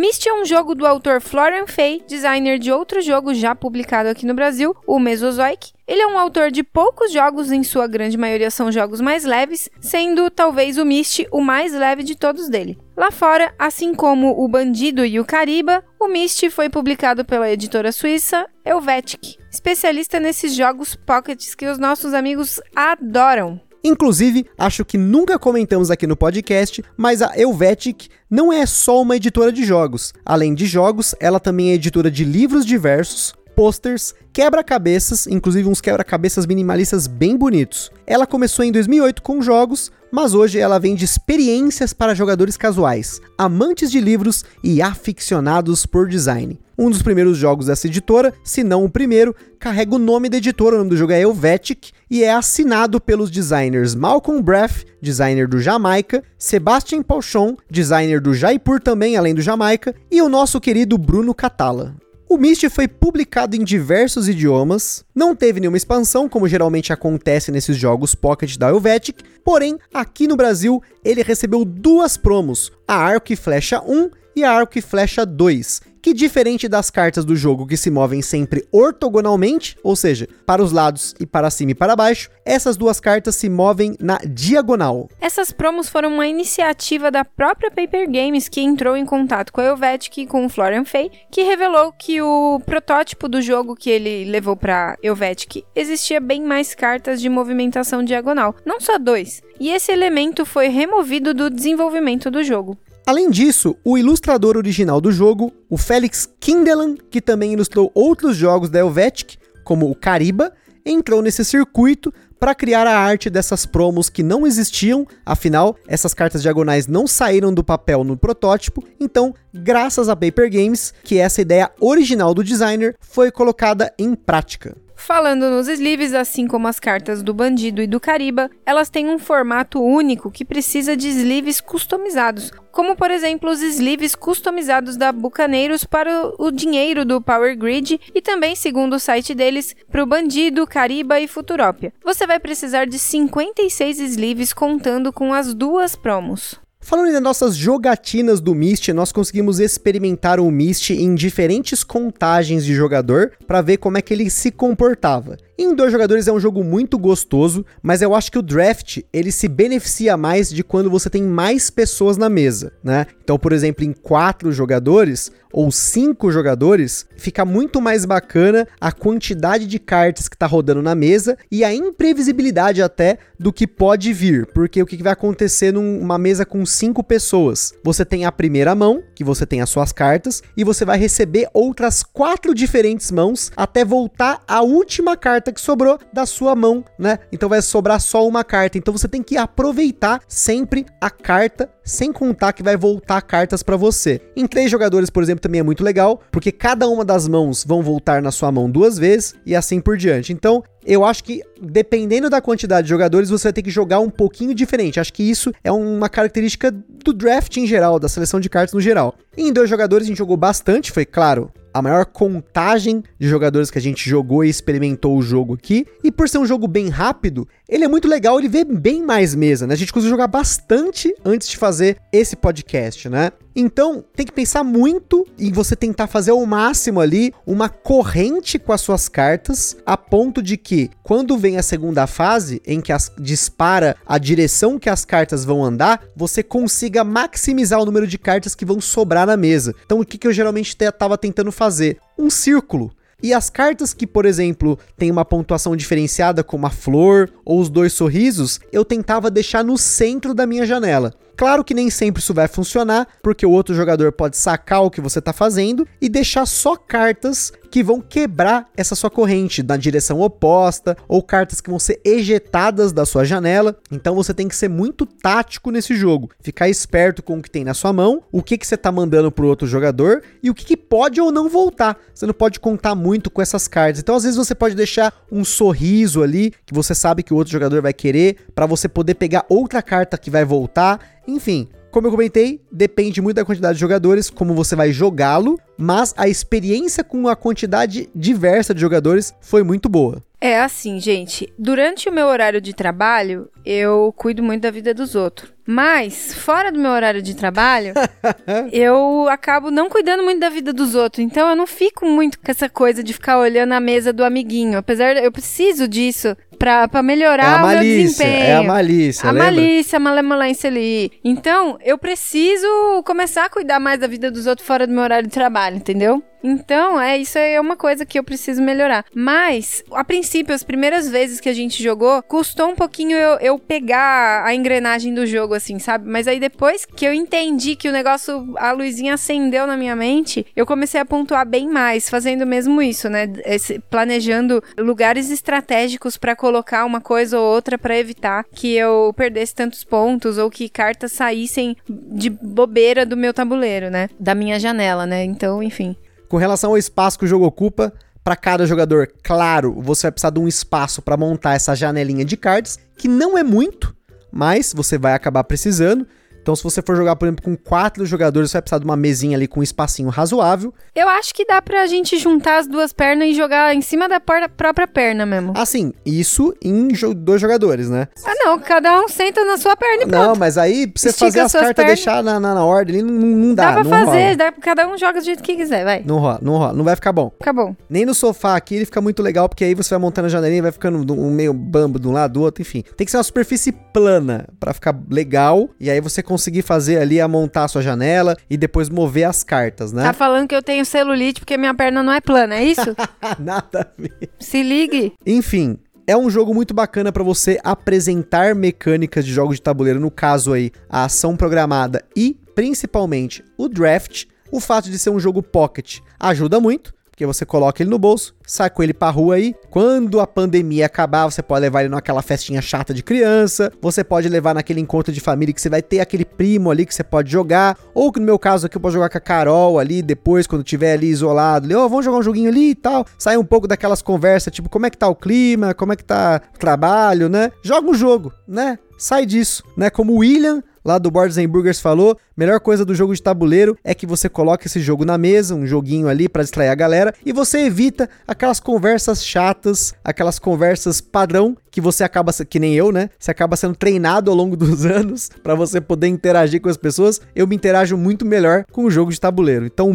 Myst 0.02 0.26
é 0.26 0.34
um 0.34 0.44
jogo 0.44 0.74
do 0.74 0.88
autor 0.88 1.22
Florian 1.22 1.68
Fay, 1.68 2.02
designer 2.08 2.58
de 2.58 2.72
outro 2.72 3.02
jogo 3.02 3.36
já 3.36 3.54
publicado 3.54 4.10
aqui 4.10 4.26
no 4.26 4.34
Brasil, 4.34 4.76
o 4.88 4.98
Mesozoic. 4.98 5.74
Ele 5.88 6.02
é 6.02 6.08
um 6.08 6.18
autor 6.18 6.50
de 6.50 6.64
poucos 6.64 7.14
jogos, 7.14 7.52
em 7.52 7.62
sua 7.62 7.86
grande 7.86 8.18
maioria 8.18 8.50
são 8.50 8.72
jogos 8.72 9.00
mais 9.00 9.26
leves, 9.26 9.70
sendo 9.80 10.32
talvez 10.32 10.80
o 10.80 10.86
Myst 10.86 11.28
o 11.32 11.40
mais 11.40 11.72
leve 11.72 12.02
de 12.02 12.16
todos 12.16 12.50
dele. 12.50 12.80
Lá 12.98 13.12
fora, 13.12 13.54
assim 13.60 13.94
como 13.94 14.44
o 14.44 14.48
Bandido 14.48 15.06
e 15.06 15.20
o 15.20 15.26
Cariba, 15.26 15.84
o 16.00 16.08
Myst 16.08 16.50
foi 16.50 16.68
publicado 16.68 17.24
pela 17.24 17.52
editora 17.52 17.92
suíça 17.92 18.50
Helvetic, 18.66 19.38
especialista 19.52 20.20
nesses 20.20 20.56
jogos 20.56 20.96
pockets 20.96 21.54
que 21.54 21.68
os 21.68 21.78
nossos 21.78 22.16
amigos 22.16 22.60
adoram. 22.76 23.62
Inclusive, 23.84 24.46
acho 24.58 24.86
que 24.86 24.98
nunca 24.98 25.40
comentamos 25.40 25.90
aqui 25.90 26.06
no 26.06 26.16
podcast, 26.16 26.84
mas 26.96 27.22
a 27.22 27.32
Helvetic 27.36 28.10
não 28.30 28.54
é 28.54 28.66
só 28.66 29.02
uma 29.02 29.16
editora 29.16 29.52
de 29.52 29.64
jogos. 29.64 30.14
Além 30.26 30.54
de 30.54 30.66
jogos, 30.66 31.16
ela 31.20 31.40
também 31.40 31.72
é 31.72 31.74
editora 31.74 32.12
de 32.12 32.24
livros 32.24 32.66
diversos, 32.66 33.34
posters, 33.56 34.14
quebra-cabeças, 34.32 35.28
inclusive 35.28 35.68
uns 35.68 35.82
quebra-cabeças 35.82 36.46
minimalistas 36.46 37.08
bem 37.08 37.36
bonitos. 37.36 37.92
Ela 38.08 38.26
começou 38.26 38.64
em 38.64 38.72
2008 38.72 39.22
com 39.22 39.42
jogos, 39.42 39.92
mas 40.12 40.34
hoje 40.34 40.60
ela 40.60 40.80
vende 40.80 41.06
experiências 41.06 41.94
para 41.94 42.14
jogadores 42.14 42.58
casuais, 42.58 43.22
amantes 43.38 43.92
de 43.92 44.00
livros 44.00 44.44
e 44.64 44.82
aficionados 44.82 45.86
por 45.86 46.08
design. 46.08 46.60
Um 46.78 46.90
dos 46.90 47.02
primeiros 47.02 47.38
jogos 47.38 47.68
dessa 47.68 47.88
editora, 47.88 48.34
se 48.44 48.64
não 48.64 48.84
o 48.84 48.90
primeiro, 48.90 49.36
carrega 49.60 49.96
o 49.96 50.00
nome 50.00 50.30
da 50.30 50.38
editora, 50.38 50.76
o 50.76 50.80
nome 50.80 50.90
do 50.90 50.98
jogo 50.98 51.14
é 51.14 51.22
Helvetic, 51.22 51.92
e 52.12 52.26
é 52.26 52.34
assinado 52.34 53.00
pelos 53.00 53.32
designers 53.32 53.96
Malcolm 53.96 54.42
Breath, 54.42 54.84
designer 55.02 55.48
do 55.48 55.62
Jamaica, 55.62 56.22
Sebastian 56.38 57.02
Pauchon, 57.02 57.56
designer 57.70 58.20
do 58.20 58.34
Jaipur 58.34 58.82
também, 58.82 59.16
além 59.16 59.34
do 59.34 59.42
Jamaica, 59.42 59.96
e 60.12 60.22
o 60.22 60.28
nosso 60.28 60.60
querido 60.60 60.98
Bruno 60.98 61.34
Catala. 61.34 61.96
O 62.28 62.38
Myst 62.38 62.70
foi 62.70 62.86
publicado 62.86 63.56
em 63.56 63.64
diversos 63.64 64.28
idiomas, 64.28 65.06
não 65.16 65.34
teve 65.34 65.62
nenhuma 65.62 65.78
expansão, 65.78 66.28
como 66.28 66.50
geralmente 66.50 66.92
acontece 66.92 67.50
nesses 67.50 67.78
jogos 67.78 68.14
Pocket 68.14 68.58
da 68.58 68.68
Helvetic, 68.70 69.22
porém, 69.42 69.80
aqui 69.94 70.28
no 70.28 70.36
Brasil, 70.36 70.84
ele 71.06 71.24
recebeu 71.24 71.64
duas 71.64 72.18
promos, 72.18 72.74
a 72.86 72.96
Arco 72.96 73.32
e 73.32 73.38
Flecha 73.38 73.82
1 73.82 74.10
e 74.36 74.44
a 74.44 74.52
Arco 74.52 74.78
e 74.78 74.82
Flecha 74.82 75.26
2, 75.26 75.82
que 76.02 76.14
diferente 76.14 76.68
das 76.68 76.90
cartas 76.90 77.24
do 77.24 77.36
jogo 77.36 77.68
que 77.68 77.78
se 77.78 77.92
movem 77.92 78.22
sempre 78.22 78.68
ortogonalmente, 78.72 79.78
ou 79.84 79.96
seja, 79.96 80.28
para 80.46 80.64
os 80.64 80.72
lados 80.72 81.14
e 81.20 81.26
para 81.26 81.52
cima 81.52 81.72
e 81.72 81.76
para 81.76 81.96
baixo, 81.96 82.30
essas 82.44 82.76
duas 82.76 83.00
cartas 83.00 83.36
se 83.36 83.50
movem 83.50 83.96
na 84.00 84.18
diagonal. 84.26 85.10
Essas 85.20 85.52
promos 85.52 85.88
foram 85.88 86.14
uma 86.14 86.28
iniciativa 86.28 87.12
da 87.12 87.24
própria 87.24 87.70
Paper 87.70 88.10
Games 88.10 88.50
que 88.50 88.62
entrou 88.62 88.98
em 88.98 89.06
contato 89.06 89.54
com 89.54 89.62
a 89.62 89.66
Helvetic 89.66 90.18
e 90.18 90.28
com 90.28 90.46
o 90.46 90.50
Florian 90.50 90.86
Fay, 90.86 91.12
que 91.30 91.44
revelou 91.44 91.92
que 91.92 92.22
o 92.22 92.60
protótipo 92.66 93.28
do 93.28 93.42
jogo 93.42 93.76
que 93.76 93.90
ele 93.90 94.26
levou 94.26 94.56
para 94.56 94.98
Helvetic 95.04 95.64
existia 95.76 96.20
bem 96.20 96.44
mais 96.44 96.74
cartas 96.74 97.22
de 97.22 97.30
movimentação 97.30 98.04
diagonal, 98.04 98.56
não 98.66 98.80
só 98.80 98.98
dois. 98.98 99.42
E 99.60 99.70
esse 99.70 99.92
elemento 99.92 100.46
foi 100.46 100.68
removido 100.68 101.34
do 101.34 101.50
desenvolvimento 101.50 102.32
do 102.32 102.44
jogo. 102.44 102.78
Além 103.06 103.30
disso, 103.30 103.76
o 103.84 103.98
ilustrador 103.98 104.56
original 104.56 105.02
do 105.02 105.12
jogo, 105.12 105.52
o 105.70 105.78
Felix 105.78 106.30
Kindelan, 106.40 106.96
que 107.10 107.20
também 107.20 107.54
ilustrou 107.54 107.92
outros 107.96 108.38
jogos 108.38 108.70
da 108.70 108.80
Helvetic, 108.80 109.38
como 109.64 109.90
o 109.90 109.96
Cariba, 109.96 110.54
entrou 110.86 111.22
nesse 111.22 111.44
circuito 111.44 112.14
para 112.40 112.56
criar 112.56 112.88
a 112.88 112.98
arte 112.98 113.30
dessas 113.30 113.68
promos 113.68 114.10
que 114.10 114.24
não 114.24 114.48
existiam, 114.48 115.06
afinal, 115.24 115.76
essas 115.88 116.14
cartas 116.14 116.42
diagonais 116.42 116.88
não 116.88 117.06
saíram 117.06 117.54
do 117.54 117.64
papel 117.64 118.04
no 118.04 118.18
protótipo, 118.18 118.84
então, 119.00 119.34
graças 119.54 120.10
a 120.10 120.16
Paper 120.16 120.50
Games, 120.50 120.92
que 121.04 121.20
essa 121.20 121.42
ideia 121.42 121.72
original 121.80 122.34
do 122.34 122.44
designer 122.44 122.96
foi 123.00 123.30
colocada 123.30 123.94
em 123.98 124.16
prática. 124.16 124.76
Falando 125.04 125.50
nos 125.50 125.68
sleeves, 125.68 126.14
assim 126.14 126.48
como 126.48 126.68
as 126.68 126.80
cartas 126.80 127.24
do 127.24 127.34
Bandido 127.34 127.82
e 127.82 127.88
do 127.88 128.00
Cariba, 128.00 128.52
elas 128.64 128.88
têm 128.88 129.10
um 129.10 129.18
formato 129.18 129.82
único 129.82 130.30
que 130.30 130.46
precisa 130.46 130.96
de 130.96 131.10
sleeves 131.10 131.60
customizados, 131.60 132.52
como 132.72 132.96
por 132.96 133.10
exemplo 133.10 133.50
os 133.50 133.62
sleeves 133.64 134.14
customizados 134.14 134.98
da 134.98 135.12
Bucaneiros 135.12 135.84
para 135.84 136.32
o 136.38 136.52
dinheiro 136.52 137.04
do 137.04 137.20
Power 137.20 137.58
Grid 137.58 138.00
e 138.14 138.22
também, 138.22 138.56
segundo 138.56 138.94
o 138.94 139.00
site 139.00 139.34
deles, 139.34 139.76
para 139.92 140.04
o 140.04 140.06
Bandido, 140.06 140.68
Cariba 140.68 141.20
e 141.20 141.28
Futurópia. 141.28 141.92
Você 142.06 142.28
vai 142.28 142.40
precisar 142.40 142.86
de 142.86 143.00
56 143.00 144.00
sleeves 144.00 144.54
contando 144.54 145.12
com 145.12 145.34
as 145.34 145.56
duas 145.56 145.96
promos. 145.96 146.62
Falando 146.84 147.14
das 147.14 147.22
nossas 147.22 147.56
jogatinas 147.56 148.42
do 148.42 148.56
Myst, 148.56 148.88
nós 148.90 149.12
conseguimos 149.12 149.60
experimentar 149.60 150.40
o 150.40 150.50
Myst 150.50 150.90
em 150.90 151.14
diferentes 151.14 151.84
contagens 151.84 152.66
de 152.66 152.74
jogador 152.74 153.34
para 153.46 153.62
ver 153.62 153.78
como 153.78 154.00
é 154.00 154.02
que 154.02 154.12
ele 154.12 154.30
se 154.32 154.52
comportava. 154.52 155.38
Em 155.62 155.76
dois 155.76 155.92
jogadores 155.92 156.28
é 156.28 156.34
um 156.34 156.40
jogo 156.40 156.64
muito 156.64 156.98
gostoso, 156.98 157.64
mas 157.84 158.02
eu 158.02 158.16
acho 158.16 158.32
que 158.32 158.40
o 158.40 158.42
draft 158.42 159.04
ele 159.14 159.32
se 159.32 159.48
beneficia 159.48 160.18
mais 160.18 160.50
de 160.50 160.64
quando 160.64 160.90
você 160.90 161.08
tem 161.08 161.22
mais 161.22 161.70
pessoas 161.70 162.18
na 162.18 162.28
mesa, 162.30 162.74
né? 162.84 163.06
Então, 163.24 163.38
por 163.38 163.54
exemplo, 163.54 163.86
em 163.86 163.94
quatro 163.94 164.52
jogadores 164.52 165.32
ou 165.54 165.72
cinco 165.72 166.32
jogadores, 166.32 167.06
fica 167.18 167.44
muito 167.44 167.82
mais 167.82 168.06
bacana 168.06 168.68
a 168.80 168.92
quantidade 168.92 169.68
de 169.68 169.80
cartas 169.80 170.28
que 170.28 170.36
está 170.36 170.46
rodando 170.46 170.82
na 170.82 170.96
mesa 170.96 171.38
e 171.52 171.64
a 171.64 171.74
imprevisibilidade 171.74 172.82
até 172.82 173.18
do 173.38 173.52
que 173.52 173.68
pode 173.68 174.14
vir, 174.14 174.46
porque 174.48 174.82
o 174.82 174.86
que 174.86 175.02
vai 175.02 175.14
acontecer 175.14 175.74
numa 175.74 176.18
mesa 176.18 176.46
com 176.46 176.66
cinco 176.66 177.04
pessoas? 177.04 177.74
Você 177.84 178.06
tem 178.06 178.26
a 178.26 178.32
primeira 178.32 178.74
mão, 178.76 179.04
que 179.16 179.24
você 179.24 179.46
tem 179.46 179.62
as 179.62 179.70
suas 179.70 179.92
cartas, 179.92 180.42
e 180.56 180.64
você 180.64 180.86
vai 180.86 180.98
receber 180.98 181.50
outras 181.54 182.04
quatro 182.04 182.54
diferentes 182.54 183.12
mãos 183.12 183.52
até 183.56 183.84
voltar 183.84 184.42
a 184.48 184.62
última 184.62 185.18
carta 185.18 185.51
carta 185.52 185.54
que 185.54 185.62
sobrou 185.62 186.00
da 186.12 186.26
sua 186.26 186.56
mão, 186.56 186.84
né? 186.98 187.20
Então 187.32 187.50
vai 187.50 187.62
sobrar 187.62 188.00
só 188.00 188.28
uma 188.28 188.44
carta. 188.44 188.78
Então 188.78 188.98
você 188.98 189.08
tem 189.08 189.22
que 189.22 189.38
aproveitar 189.38 190.22
sempre 190.28 190.86
a 191.00 191.10
carta, 191.10 191.70
sem 191.84 192.12
contar 192.12 192.54
que 192.54 192.64
vai 192.64 192.78
voltar 192.78 193.22
cartas 193.22 193.62
para 193.62 193.76
você. 193.76 194.22
Em 194.36 194.48
três 194.48 194.72
jogadores, 194.72 195.10
por 195.10 195.22
exemplo, 195.22 195.42
também 195.42 195.60
é 195.60 195.64
muito 195.64 195.84
legal, 195.84 196.22
porque 196.32 196.52
cada 196.52 196.88
uma 196.88 197.04
das 197.04 197.28
mãos 197.28 197.64
vão 197.66 197.82
voltar 197.84 198.22
na 198.22 198.32
sua 198.32 198.52
mão 198.52 198.70
duas 198.70 198.98
vezes 198.98 199.36
e 199.46 199.56
assim 199.56 199.80
por 199.80 199.98
diante. 199.98 200.32
Então, 200.32 200.64
eu 200.86 201.06
acho 201.06 201.24
que 201.24 201.42
dependendo 201.62 202.30
da 202.30 202.42
quantidade 202.42 202.86
de 202.86 202.90
jogadores, 202.90 203.30
você 203.30 203.48
vai 203.48 203.54
ter 203.54 203.62
que 203.62 203.70
jogar 203.70 204.00
um 204.00 204.10
pouquinho 204.10 204.56
diferente. 204.56 205.00
Acho 205.00 205.14
que 205.14 205.24
isso 205.24 205.52
é 205.64 205.72
uma 205.72 206.10
característica 206.10 206.72
do 206.72 207.14
draft 207.14 207.56
em 207.58 207.68
geral, 207.68 208.00
da 208.00 208.10
seleção 208.10 208.40
de 208.40 208.50
cartas 208.50 208.74
no 208.74 208.82
geral. 208.82 209.16
Em 209.38 209.54
dois 209.54 209.70
jogadores 209.70 210.06
a 210.06 210.10
gente 210.10 210.18
jogou 210.18 210.38
bastante, 210.38 210.92
foi 210.92 211.06
claro, 211.06 211.52
a 211.74 211.82
maior 211.82 212.06
contagem 212.06 213.04
de 213.20 213.28
jogadores 213.28 213.72
que 213.72 213.78
a 213.78 213.82
gente 213.82 214.10
jogou 214.10 214.44
e 214.44 214.50
experimentou 214.50 215.18
o 215.18 215.22
jogo 215.22 215.54
aqui. 215.54 215.86
E 216.04 216.12
por 216.12 216.28
ser 216.28 216.38
um 216.38 216.46
jogo 216.46 216.68
bem 216.68 216.90
rápido, 216.90 217.48
ele 217.72 217.86
é 217.86 217.88
muito 217.88 218.06
legal, 218.06 218.38
ele 218.38 218.50
vê 218.50 218.66
bem 218.66 219.02
mais 219.02 219.34
mesa, 219.34 219.66
né? 219.66 219.74
A 219.74 219.78
gente 219.78 219.94
conseguiu 219.94 220.12
jogar 220.12 220.28
bastante 220.28 221.16
antes 221.24 221.48
de 221.48 221.56
fazer 221.56 221.96
esse 222.12 222.36
podcast, 222.36 223.08
né? 223.08 223.32
Então, 223.56 224.04
tem 224.14 224.26
que 224.26 224.32
pensar 224.32 224.64
muito 224.64 225.26
em 225.40 225.52
você 225.52 225.76
tentar 225.76 226.08
fazer 226.08 226.32
ao 226.32 226.46
máximo 226.46 227.00
ali 227.00 227.34
uma 227.46 227.70
corrente 227.70 228.60
com 228.60 228.74
as 228.74 228.82
suas 228.82 229.08
cartas, 229.08 229.78
a 229.86 229.96
ponto 229.96 230.42
de 230.42 230.58
que 230.58 230.90
quando 231.02 231.38
vem 231.38 231.58
a 231.58 231.64
segunda 231.64 232.08
fase, 232.08 232.62
em 232.66 232.82
que 232.82 232.92
as, 232.92 233.12
dispara 233.18 233.96
a 234.06 234.18
direção 234.18 234.78
que 234.78 234.90
as 234.90 235.06
cartas 235.06 235.46
vão 235.46 235.64
andar, 235.64 236.04
você 236.16 236.44
consiga 236.44 237.04
maximizar 237.06 237.80
o 237.80 237.86
número 237.86 238.08
de 238.08 238.18
cartas 238.18 238.54
que 238.54 238.66
vão 238.66 238.82
sobrar 238.82 239.26
na 239.26 239.38
mesa. 239.38 239.74
Então, 239.86 240.02
o 240.02 240.06
que, 240.06 240.18
que 240.18 240.28
eu 240.28 240.34
geralmente 240.34 240.76
estava 240.78 241.18
tentando 241.18 241.52
fazer? 241.52 241.98
Um 242.18 242.30
círculo. 242.30 242.92
E 243.24 243.34
as 243.34 243.50
cartas 243.50 243.94
que, 243.94 244.08
por 244.08 244.26
exemplo, 244.26 244.80
tem 244.98 245.12
uma 245.12 245.24
pontuação 245.24 245.76
diferenciada, 245.76 246.44
como 246.44 246.66
a 246.66 246.70
flor 246.70 247.32
ou 247.46 247.60
os 247.60 247.70
dois 247.70 247.94
sorrisos, 247.94 248.60
eu 248.72 248.84
tentava 248.84 249.30
deixar 249.30 249.64
no 249.64 249.78
centro 249.78 250.34
da 250.34 250.48
minha 250.48 250.66
janela. 250.66 251.14
Claro 251.36 251.64
que 251.64 251.74
nem 251.74 251.90
sempre 251.90 252.22
isso 252.22 252.34
vai 252.34 252.48
funcionar, 252.48 253.08
porque 253.22 253.46
o 253.46 253.52
outro 253.52 253.74
jogador 253.74 254.12
pode 254.12 254.38
sacar 254.38 254.82
o 254.84 254.92
que 254.92 255.02
você 255.02 255.20
está 255.20 255.34
fazendo 255.34 255.88
e 256.00 256.10
deixar 256.10 256.46
só 256.46 256.76
cartas 256.76 257.52
que 257.72 257.82
vão 257.82 258.02
quebrar 258.02 258.70
essa 258.76 258.96
sua 258.96 259.10
corrente 259.10 259.64
na 259.64 259.78
direção 259.78 260.20
oposta, 260.20 260.96
ou 261.08 261.24
cartas 261.24 261.62
que 261.62 261.70
vão 261.70 261.80
ser 261.80 262.02
ejetadas 262.04 262.92
da 262.92 263.06
sua 263.06 263.24
janela. 263.24 263.78
Então 263.90 264.14
você 264.14 264.34
tem 264.34 264.48
que 264.48 264.56
ser 264.56 264.68
muito 264.68 265.06
tático 265.06 265.72
nesse 265.72 265.96
jogo, 265.96 266.30
ficar 266.42 266.68
esperto 266.68 267.24
com 267.24 267.38
o 267.38 267.42
que 267.42 267.50
tem 267.50 267.64
na 267.64 267.74
sua 267.74 267.94
mão, 267.94 268.22
o 268.32 268.44
que, 268.44 268.58
que 268.58 268.68
você 268.68 268.76
está 268.76 268.92
mandando 268.92 269.32
para 269.32 269.46
o 269.46 269.48
outro 269.48 269.66
jogador 269.66 270.22
e 270.44 270.50
o 270.50 270.54
que, 270.54 270.66
que 270.66 270.76
pode 270.76 271.22
ou 271.22 271.32
não 271.32 271.48
voltar. 271.48 271.98
Você 272.14 272.26
não 272.26 272.34
pode 272.34 272.60
contar 272.60 272.94
muito 272.94 273.32
com 273.32 273.42
essas 273.42 273.68
cartas. 273.68 274.02
Então 274.02 274.16
às 274.16 274.24
vezes 274.24 274.38
você 274.38 274.54
pode 274.54 274.76
deixar 274.76 275.14
um 275.32 275.46
sorriso 275.46 276.22
ali 276.22 276.54
que 276.66 276.74
você 276.74 276.94
sabe 276.94 277.24
que 277.24 277.34
o 277.34 277.38
outro 277.38 277.54
jogador 277.54 277.82
vai 277.82 277.94
querer 277.94 278.38
para 278.54 278.66
você 278.66 278.90
poder 278.90 279.16
pegar 279.16 279.46
outra 279.48 279.82
carta 279.82 280.18
que 280.18 280.30
vai 280.30 280.44
voltar. 280.44 281.00
Enfim, 281.28 281.68
como 281.92 282.08
eu 282.08 282.12
comentei, 282.12 282.62
depende 282.72 283.22
muito 283.22 283.36
da 283.36 283.46
quantidade 283.46 283.74
de 283.74 283.82
jogadores, 283.82 284.30
como 284.30 284.54
você 284.54 284.78
vai 284.78 284.94
jogá-lo, 284.94 285.60
mas 285.78 286.14
a 286.16 286.30
experiência 286.30 287.04
com 287.04 287.28
a 287.28 287.36
quantidade 287.36 288.10
diversa 288.16 288.74
de 288.74 288.80
jogadores 288.80 289.34
foi 289.42 289.62
muito 289.62 289.90
boa. 289.90 290.24
É 290.40 290.60
assim, 290.60 291.00
gente. 291.00 291.54
Durante 291.60 292.10
o 292.10 292.12
meu 292.12 292.26
horário 292.28 292.60
de 292.60 292.74
trabalho, 292.74 293.48
eu 293.64 294.12
cuido 294.18 294.42
muito 294.42 294.64
da 294.64 294.72
vida 294.72 294.92
dos 294.94 295.16
outros. 295.16 295.54
Mas, 295.68 296.34
fora 296.34 296.72
do 296.72 296.80
meu 296.80 296.90
horário 296.90 297.22
de 297.22 297.36
trabalho, 297.36 297.94
eu 298.74 299.28
acabo 299.30 299.70
não 299.70 299.88
cuidando 299.88 300.24
muito 300.24 300.40
da 300.40 300.50
vida 300.50 300.74
dos 300.74 300.96
outros. 300.96 301.24
Então, 301.24 301.48
eu 301.50 301.56
não 301.56 301.68
fico 301.68 302.08
muito 302.08 302.40
com 302.40 302.50
essa 302.50 302.68
coisa 302.68 303.04
de 303.04 303.14
ficar 303.14 303.38
olhando 303.38 303.74
a 303.74 303.80
mesa 303.80 304.12
do 304.12 304.24
amiguinho. 304.24 304.80
Apesar 304.80 305.14
de 305.14 305.24
eu 305.24 305.32
preciso 305.32 305.88
disso 305.88 306.36
pra, 306.62 306.88
pra 306.88 307.02
melhorar 307.02 307.44
é 307.44 307.58
o 307.58 307.62
malícia, 307.62 307.96
meu 307.96 308.04
desempenho. 308.04 308.44
É 308.44 308.56
a 308.56 308.64
malícia, 308.64 309.28
A 309.30 309.32
lembra? 309.32 309.46
malícia, 309.52 309.98
a 309.98 310.00
malemolência 310.00 310.70
ali. 310.70 311.12
Então, 311.24 311.78
eu 311.84 311.98
preciso 311.98 312.68
começar 313.04 313.46
a 313.46 313.50
cuidar 313.50 313.80
mais 313.80 314.00
da 314.00 314.06
vida 314.08 314.30
dos 314.30 314.46
outros 314.46 314.68
fora 314.68 314.86
do 314.86 314.94
meu 314.94 315.02
horário 315.02 315.28
de 315.28 315.34
trabalho, 315.34 315.78
entendeu? 315.78 316.24
Então, 316.44 317.00
é 317.00 317.18
isso 317.18 317.38
é 317.38 317.60
uma 317.60 317.76
coisa 317.76 318.06
que 318.06 318.18
eu 318.18 318.24
preciso 318.24 318.62
melhorar. 318.62 319.06
Mas, 319.14 319.84
a 319.92 320.04
princípio, 320.04 320.54
as 320.54 320.64
primeiras 320.64 321.10
vezes 321.10 321.40
que 321.40 321.50
a 321.50 321.54
gente 321.54 321.82
jogou, 321.82 322.22
custou 322.24 322.70
um 322.70 322.76
pouquinho 322.76 323.18
eu, 323.18 323.38
eu 323.40 323.60
pegar 323.60 324.44
a 324.46 324.54
engrenagem 324.54 325.14
do 325.14 325.26
jogo, 325.26 325.54
assim, 325.54 325.80
sabe? 325.80 326.10
Mas 326.10 326.28
aí 326.28 326.40
depois 326.40 326.86
que 326.86 327.06
eu 327.06 327.14
entendi 327.14 327.76
que 327.76 327.90
o 327.90 327.92
negócio, 327.92 328.54
a 328.58 328.72
luzinha 328.72 329.14
acendeu 329.14 329.68
na 329.68 329.78
minha 329.78 329.96
mente, 329.96 330.46
eu 330.56 330.66
comecei 330.66 331.00
a 331.00 331.06
pontuar 331.06 331.46
bem 331.46 331.68
mais, 331.68 332.10
fazendo 332.10 332.46
mesmo 332.46 332.82
isso, 332.82 333.10
né? 333.10 333.28
Esse, 333.46 333.80
planejando 333.80 334.64
lugares 334.78 335.30
estratégicos 335.30 336.18
para 336.18 336.36
colocar 336.36 336.86
uma 336.86 337.02
coisa 337.02 337.40
ou 337.40 337.46
outra 337.46 337.78
para 337.78 337.98
evitar 337.98 338.46
que 338.54 338.76
eu 338.76 339.14
perdesse 339.16 339.56
tantos 339.56 339.84
pontos 339.84 340.38
ou 340.38 340.50
que 340.50 340.70
cartas 340.70 341.12
saíssem 341.12 341.76
de 341.88 342.30
bobeira 342.30 343.06
do 343.06 343.18
meu 343.18 343.34
tabuleiro, 343.34 343.90
né? 343.90 344.10
Da 344.20 344.34
minha 344.34 344.60
janela, 344.60 345.06
né? 345.06 345.24
Então, 345.24 345.62
enfim. 345.62 345.96
Com 346.32 346.38
relação 346.38 346.70
ao 346.70 346.78
espaço 346.78 347.20
que 347.20 347.26
o 347.26 347.28
jogo 347.28 347.46
ocupa, 347.46 347.92
para 348.24 348.38
cada 348.38 348.66
jogador, 348.66 349.12
claro, 349.22 349.82
você 349.82 350.04
vai 350.04 350.14
precisar 350.14 350.30
de 350.30 350.40
um 350.40 350.48
espaço 350.48 351.02
para 351.02 351.18
montar 351.18 351.56
essa 351.56 351.76
janelinha 351.76 352.24
de 352.24 352.38
cards, 352.38 352.80
que 352.96 353.10
não 353.10 353.38
é 353.38 353.44
muito, 353.44 353.94
mas 354.32 354.72
você 354.74 354.98
vai 354.98 355.14
acabar 355.14 355.44
precisando. 355.44 356.08
Então, 356.42 356.56
se 356.56 356.64
você 356.64 356.82
for 356.82 356.96
jogar, 356.96 357.16
por 357.16 357.26
exemplo, 357.26 357.44
com 357.44 357.56
quatro 357.56 358.06
jogadores, 358.06 358.50
você 358.50 358.58
vai 358.58 358.62
precisar 358.64 358.80
de 358.80 358.86
uma 358.86 358.96
mesinha 358.96 359.38
ali 359.38 359.48
com 359.48 359.60
um 359.60 359.64
espacinho 359.64 360.10
razoável. 360.10 360.74
Eu 360.96 361.08
acho 361.08 361.34
que 361.34 361.46
dá 361.46 361.62
pra 361.62 361.86
gente 361.86 362.18
juntar 362.18 362.58
as 362.58 362.68
duas 362.68 362.92
pernas 362.92 363.30
e 363.30 363.34
jogar 363.34 363.74
em 363.76 363.82
cima 363.82 364.10
da 364.10 364.20
própria 364.20 364.88
perna 364.88 365.26
mesmo. 365.26 365.54
Assim, 365.56 365.94
isso 366.06 366.54
em 366.62 366.94
jo 366.94 367.14
dois 367.14 367.40
jogadores, 367.40 367.90
né? 367.90 368.08
Ah, 368.26 368.34
não, 368.44 368.60
cada 368.60 369.00
um 369.02 369.08
senta 369.08 369.44
na 369.46 369.58
sua 369.58 369.76
perna 369.76 370.04
e 370.04 370.08
pronto. 370.08 370.26
Não, 370.28 370.36
mas 370.36 370.58
aí 370.58 370.88
pra 370.88 371.00
você 371.00 371.10
Estica 371.10 371.26
fazer 371.26 371.42
as 371.42 371.52
cartas 371.52 371.86
deixar 371.86 372.24
na, 372.24 372.40
na, 372.40 372.56
na, 372.56 372.66
ordem, 372.66 373.02
não, 373.02 373.14
não 373.14 373.56
dá. 373.56 373.66
Dá 373.66 373.74
pra 373.74 373.84
não 373.84 373.90
fazer, 373.90 374.36
dá, 374.36 374.52
cada 374.52 374.88
um 374.88 374.98
joga 374.98 375.20
do 375.20 375.26
jeito 375.26 375.44
que 375.44 375.56
quiser, 375.56 375.84
vai. 375.84 376.04
Não 376.06 376.18
rola, 376.18 376.40
não 376.42 376.58
rola, 376.58 376.74
não 376.74 376.84
vai 376.84 376.96
ficar 376.96 377.12
bom. 377.12 377.32
Fica 377.38 377.54
bom. 377.54 377.76
Nem 377.90 378.06
no 378.06 378.14
sofá 378.14 378.56
aqui 378.56 378.76
ele 378.76 378.86
fica 378.86 379.02
muito 379.02 379.22
legal, 379.22 379.48
porque 379.48 379.64
aí 379.64 379.76
você 379.76 379.90
vai 379.92 380.00
montando 380.00 380.26
a 380.28 380.30
janelinha 380.30 380.60
e 380.60 380.62
vai 380.62 380.72
ficando 380.72 381.14
um 381.14 381.30
meio 381.30 381.54
bambo 381.54 382.00
de 382.00 382.08
um 382.08 382.12
lado 382.12 382.34
do 382.34 382.42
outro, 382.42 382.62
enfim. 382.62 382.84
Tem 382.96 383.06
que 383.06 383.12
ser 383.12 383.18
uma 383.18 383.24
superfície 383.24 383.72
plana 383.72 384.48
para 384.60 384.74
ficar 384.74 384.96
legal 385.10 385.70
e 385.80 385.90
aí 385.90 386.02
você 386.02 386.24
conseguir 386.32 386.62
fazer 386.62 386.98
ali 386.98 387.20
a 387.20 387.28
montar 387.28 387.66
a 387.66 387.68
sua 387.68 387.82
janela 387.82 388.38
e 388.50 388.56
depois 388.56 388.88
mover 388.88 389.26
as 389.26 389.44
cartas, 389.44 389.92
né? 389.92 390.02
Tá 390.02 390.14
falando 390.14 390.48
que 390.48 390.56
eu 390.56 390.64
tenho 390.64 390.86
celulite 390.86 391.42
porque 391.42 391.58
minha 391.58 391.74
perna 391.74 392.02
não 392.02 392.14
é 392.14 392.22
plana, 392.22 392.56
é 392.56 392.64
isso? 392.64 392.96
Nada 393.38 393.82
a 393.82 394.02
ver. 394.02 394.30
Se 394.40 394.64
ligue. 394.64 395.12
Enfim, 395.26 395.78
é 396.08 396.16
um 396.16 396.30
jogo 396.30 396.54
muito 396.54 396.74
bacana 396.74 397.12
para 397.12 397.22
você 397.22 397.60
apresentar 397.66 398.56
mecânicas 398.56 399.26
de 399.26 399.34
jogos 399.34 399.58
de 399.58 399.62
tabuleiro, 399.62 400.00
no 400.00 400.10
caso 400.10 400.54
aí, 400.54 400.72
a 400.90 401.04
ação 401.04 401.36
programada 401.36 402.02
e 402.16 402.38
principalmente 402.56 403.44
o 403.58 403.68
draft. 403.68 404.24
O 404.50 404.62
fato 404.62 404.90
de 404.90 404.98
ser 404.98 405.10
um 405.10 405.20
jogo 405.20 405.44
pocket 405.44 406.00
ajuda 406.18 406.62
muito, 406.62 406.94
porque 407.22 407.26
você 407.28 407.46
coloca 407.46 407.84
ele 407.84 407.90
no 407.92 408.00
bolso, 408.00 408.34
sai 408.48 408.68
com 408.72 408.82
ele 408.82 408.96
pra 408.96 409.12
rua 409.12 409.36
aí. 409.36 409.54
Quando 409.70 410.20
a 410.20 410.26
pandemia 410.26 410.88
acabar, 410.88 411.30
você 411.30 411.44
pode 411.44 411.62
levar 411.62 411.82
ele 411.82 411.90
naquela 411.90 412.24
festinha 412.24 412.62
chata 412.64 412.96
de 412.96 413.04
criança, 413.04 413.72
você 413.80 414.04
pode 414.04 414.28
levar 414.28 414.56
naquele 414.56 414.80
encontro 414.80 415.14
de 415.14 415.20
família 415.20 415.54
que 415.54 415.62
você 415.62 415.70
vai 415.70 415.84
ter 415.84 416.00
aquele 416.00 416.26
primo 416.26 416.72
ali 416.72 416.84
que 416.84 416.96
você 416.96 417.04
pode 417.04 417.32
jogar, 417.32 417.78
ou 417.94 418.12
que 418.12 418.20
no 418.20 418.26
meu 418.26 418.40
caso 418.40 418.66
aqui 418.66 418.76
eu 418.76 418.82
posso 418.82 418.94
jogar 418.94 419.10
com 419.10 419.20
a 419.20 419.22
Carol 419.22 419.78
ali 419.78 420.02
depois, 420.02 420.48
quando 420.48 420.64
tiver 420.64 420.94
ali 420.94 421.10
isolado, 421.10 421.66
ali, 421.66 421.76
oh, 421.76 421.88
vamos 421.88 422.04
jogar 422.04 422.18
um 422.18 422.24
joguinho 422.24 422.50
ali 422.50 422.72
e 422.72 422.76
tal. 422.76 423.06
Sai 423.20 423.38
um 423.38 423.46
pouco 423.46 423.68
daquelas 423.68 424.02
conversas, 424.02 424.52
tipo, 424.52 424.68
como 424.68 424.88
é 424.88 424.90
que 424.90 424.98
tá 424.98 425.08
o 425.08 425.16
clima, 425.16 425.76
como 425.76 425.94
é 425.94 425.96
que 425.96 426.04
tá 426.04 426.42
o 426.56 426.58
trabalho, 426.58 427.30
né? 427.30 427.52
Joga 427.62 427.88
um 427.88 427.94
jogo, 427.94 428.34
né? 428.48 428.80
Sai 428.98 429.28
disso, 429.28 429.64
né? 429.78 429.92
Como 429.92 430.14
o 430.14 430.18
William 430.18 430.64
lá 430.84 430.98
do 430.98 431.12
Boards 431.12 431.38
and 431.38 431.48
Burgers 431.48 431.80
falou, 431.80 432.18
melhor 432.36 432.60
coisa 432.60 432.84
do 432.84 432.96
jogo 432.96 433.14
de 433.14 433.22
tabuleiro 433.22 433.78
é 433.84 433.94
que 433.94 434.06
você 434.06 434.28
coloca 434.28 434.68
esse 434.68 434.80
jogo 434.80 435.06
na 435.06 435.18
mesa, 435.18 435.56
um 435.56 435.66
joguinho 435.66 436.08
ali 436.08 436.28
para 436.28 436.44
distrair 436.44 436.70
a 436.70 436.76
galera, 436.76 437.14
e 437.26 437.32
você 437.32 437.60
evita 437.60 438.10
aquelas 438.28 438.60
conversas 438.60 439.26
chatas, 439.26 439.94
aquelas 440.04 440.40
conversas 440.40 441.02
padrão 441.02 441.58
que 441.72 441.80
você 441.80 442.04
acaba, 442.04 442.32
que 442.34 442.60
nem 442.60 442.76
eu, 442.76 442.92
né? 442.92 443.10
Você 443.18 443.32
acaba 443.32 443.56
sendo 443.56 443.76
treinado 443.76 444.30
ao 444.30 444.36
longo 444.36 444.56
dos 444.58 444.86
anos 444.86 445.30
para 445.42 445.56
você 445.56 445.80
poder 445.80 446.08
interagir 446.08 446.62
com 446.62 446.70
as 446.70 446.78
pessoas. 446.78 447.22
Eu 447.34 447.48
me 447.48 447.56
interajo 447.56 447.98
muito 447.98 448.26
melhor 448.26 448.66
com 448.72 448.84
o 448.84 448.92
jogo 448.92 449.12
de 449.12 449.20
tabuleiro. 449.20 449.66
Então, 449.66 449.90
o 449.90 449.94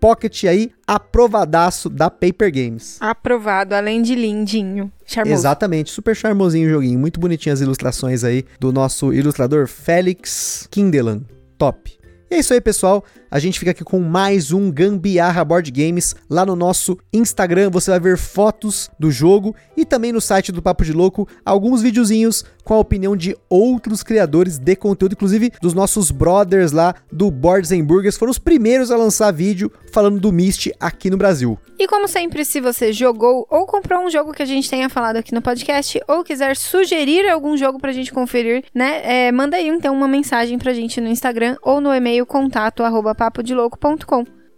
Pocket 0.00 0.44
aí, 0.44 0.70
aprovadaço 0.86 1.88
da 1.90 2.08
Paper 2.08 2.52
Games. 2.52 2.96
Aprovado, 3.00 3.74
além 3.74 4.00
de 4.00 4.14
lindinho. 4.14 4.92
Charmoso. 5.04 5.34
Exatamente, 5.34 5.90
super 5.90 6.14
charmosinho 6.14 6.68
o 6.68 6.70
joguinho. 6.70 6.98
Muito 6.98 7.18
bonitinhas 7.18 7.58
as 7.60 7.64
ilustrações 7.64 8.22
aí 8.24 8.44
do 8.60 8.72
nosso 8.72 9.12
ilustrador 9.12 9.66
Félix 9.66 10.68
Kindelan. 10.70 11.22
Top. 11.56 11.97
E 12.30 12.34
é 12.34 12.38
isso 12.40 12.52
aí, 12.52 12.60
pessoal. 12.60 13.02
A 13.30 13.38
gente 13.38 13.58
fica 13.58 13.70
aqui 13.70 13.84
com 13.84 14.00
mais 14.00 14.52
um 14.52 14.70
Gambiarra 14.70 15.44
Board 15.44 15.70
Games. 15.70 16.14
Lá 16.30 16.46
no 16.46 16.56
nosso 16.56 16.98
Instagram 17.12 17.70
você 17.70 17.90
vai 17.90 18.00
ver 18.00 18.16
fotos 18.16 18.90
do 18.98 19.10
jogo 19.10 19.54
e 19.76 19.84
também 19.84 20.12
no 20.12 20.20
site 20.20 20.50
do 20.50 20.62
Papo 20.62 20.84
de 20.84 20.92
Louco 20.92 21.28
alguns 21.44 21.82
videozinhos 21.82 22.44
com 22.64 22.74
a 22.74 22.78
opinião 22.78 23.16
de 23.16 23.34
outros 23.48 24.02
criadores 24.02 24.58
de 24.58 24.76
conteúdo, 24.76 25.12
inclusive 25.12 25.50
dos 25.60 25.72
nossos 25.72 26.10
brothers 26.10 26.70
lá 26.70 26.94
do 27.10 27.30
Boards 27.30 27.72
and 27.72 27.82
Burgers, 27.82 28.18
foram 28.18 28.30
os 28.30 28.38
primeiros 28.38 28.90
a 28.90 28.96
lançar 28.96 29.32
vídeo 29.32 29.72
falando 29.90 30.20
do 30.20 30.30
Myst 30.30 30.70
aqui 30.78 31.08
no 31.08 31.16
Brasil. 31.16 31.58
E 31.78 31.86
como 31.86 32.06
sempre, 32.06 32.44
se 32.44 32.60
você 32.60 32.92
jogou 32.92 33.46
ou 33.48 33.64
comprou 33.64 34.04
um 34.04 34.10
jogo 34.10 34.34
que 34.34 34.42
a 34.42 34.46
gente 34.46 34.68
tenha 34.68 34.90
falado 34.90 35.16
aqui 35.16 35.34
no 35.34 35.40
podcast 35.40 35.98
ou 36.06 36.22
quiser 36.22 36.56
sugerir 36.56 37.26
algum 37.28 37.56
jogo 37.56 37.78
pra 37.78 37.92
gente 37.92 38.12
conferir, 38.12 38.64
né, 38.74 39.00
é, 39.28 39.32
manda 39.32 39.56
aí 39.56 39.68
então 39.68 39.94
uma 39.94 40.08
mensagem 40.08 40.58
pra 40.58 40.74
gente 40.74 41.00
no 41.00 41.08
Instagram 41.08 41.56
ou 41.62 41.80
no 41.80 41.94
e-mail 42.18 42.26
contato 42.26 42.82
arroba. 42.82 43.16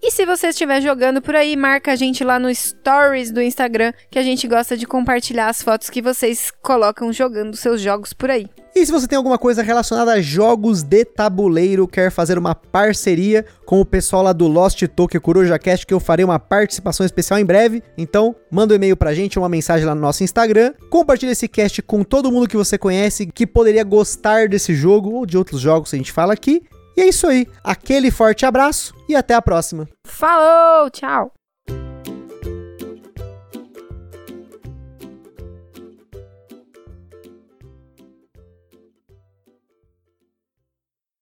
E 0.03 0.11
se 0.11 0.25
você 0.25 0.49
estiver 0.49 0.81
jogando 0.81 1.20
por 1.20 1.35
aí, 1.35 1.55
marca 1.57 1.92
a 1.92 1.96
gente 1.96 2.25
lá 2.25 2.38
no 2.38 2.53
Stories 2.55 3.31
do 3.31 3.42
Instagram, 3.42 3.92
que 4.11 4.18
a 4.18 4.23
gente 4.23 4.49
gosta 4.49 4.75
de 4.75 4.87
compartilhar 4.87 5.49
as 5.49 5.61
fotos 5.61 5.90
que 5.90 6.01
vocês 6.01 6.51
colocam 6.62 7.12
jogando 7.12 7.55
seus 7.55 7.83
jogos 7.83 8.14
por 8.14 8.31
aí. 8.31 8.46
E 8.75 8.87
se 8.87 8.90
você 8.90 9.07
tem 9.07 9.18
alguma 9.18 9.37
coisa 9.37 9.62
relacionada 9.62 10.12
a 10.12 10.20
jogos 10.20 10.83
de 10.83 11.05
tabuleiro, 11.05 11.87
quer 11.87 12.11
fazer 12.11 12.38
uma 12.38 12.55
parceria 12.55 13.44
com 13.66 13.81
o 13.81 13.85
pessoal 13.85 14.23
lá 14.23 14.33
do 14.33 14.46
Lost 14.46 14.81
Tokyo 14.87 15.20
Coruja 15.20 15.59
Cast, 15.59 15.85
que 15.85 15.92
eu 15.92 16.01
farei 16.01 16.25
uma 16.25 16.38
participação 16.38 17.05
especial 17.05 17.38
em 17.38 17.44
breve, 17.44 17.83
então 17.99 18.35
manda 18.51 18.73
um 18.73 18.77
e-mail 18.77 18.96
pra 18.96 19.12
gente, 19.12 19.38
uma 19.38 19.49
mensagem 19.51 19.85
lá 19.85 19.94
no 19.94 20.01
nosso 20.01 20.25
Instagram, 20.25 20.73
compartilha 20.88 21.33
esse 21.33 21.49
cast 21.49 21.83
com 21.83 22.03
todo 22.03 22.33
mundo 22.33 22.49
que 22.49 22.57
você 22.57 22.79
conhece, 22.79 23.27
que 23.27 23.46
poderia 23.46 23.85
gostar 23.85 24.49
desse 24.49 24.73
jogo 24.73 25.11
ou 25.11 25.27
de 25.27 25.37
outros 25.37 25.61
jogos 25.61 25.90
que 25.90 25.96
a 25.96 25.99
gente 25.99 26.12
fala 26.12 26.33
aqui, 26.33 26.62
e 27.01 27.03
é 27.03 27.09
isso 27.09 27.27
aí. 27.27 27.47
Aquele 27.65 28.11
forte 28.11 28.45
abraço 28.45 28.95
e 29.09 29.17
até 29.17 29.35
a 29.35 29.41
próxima. 29.43 29.89
Falou, 30.07 30.91
tchau. 30.91 31.33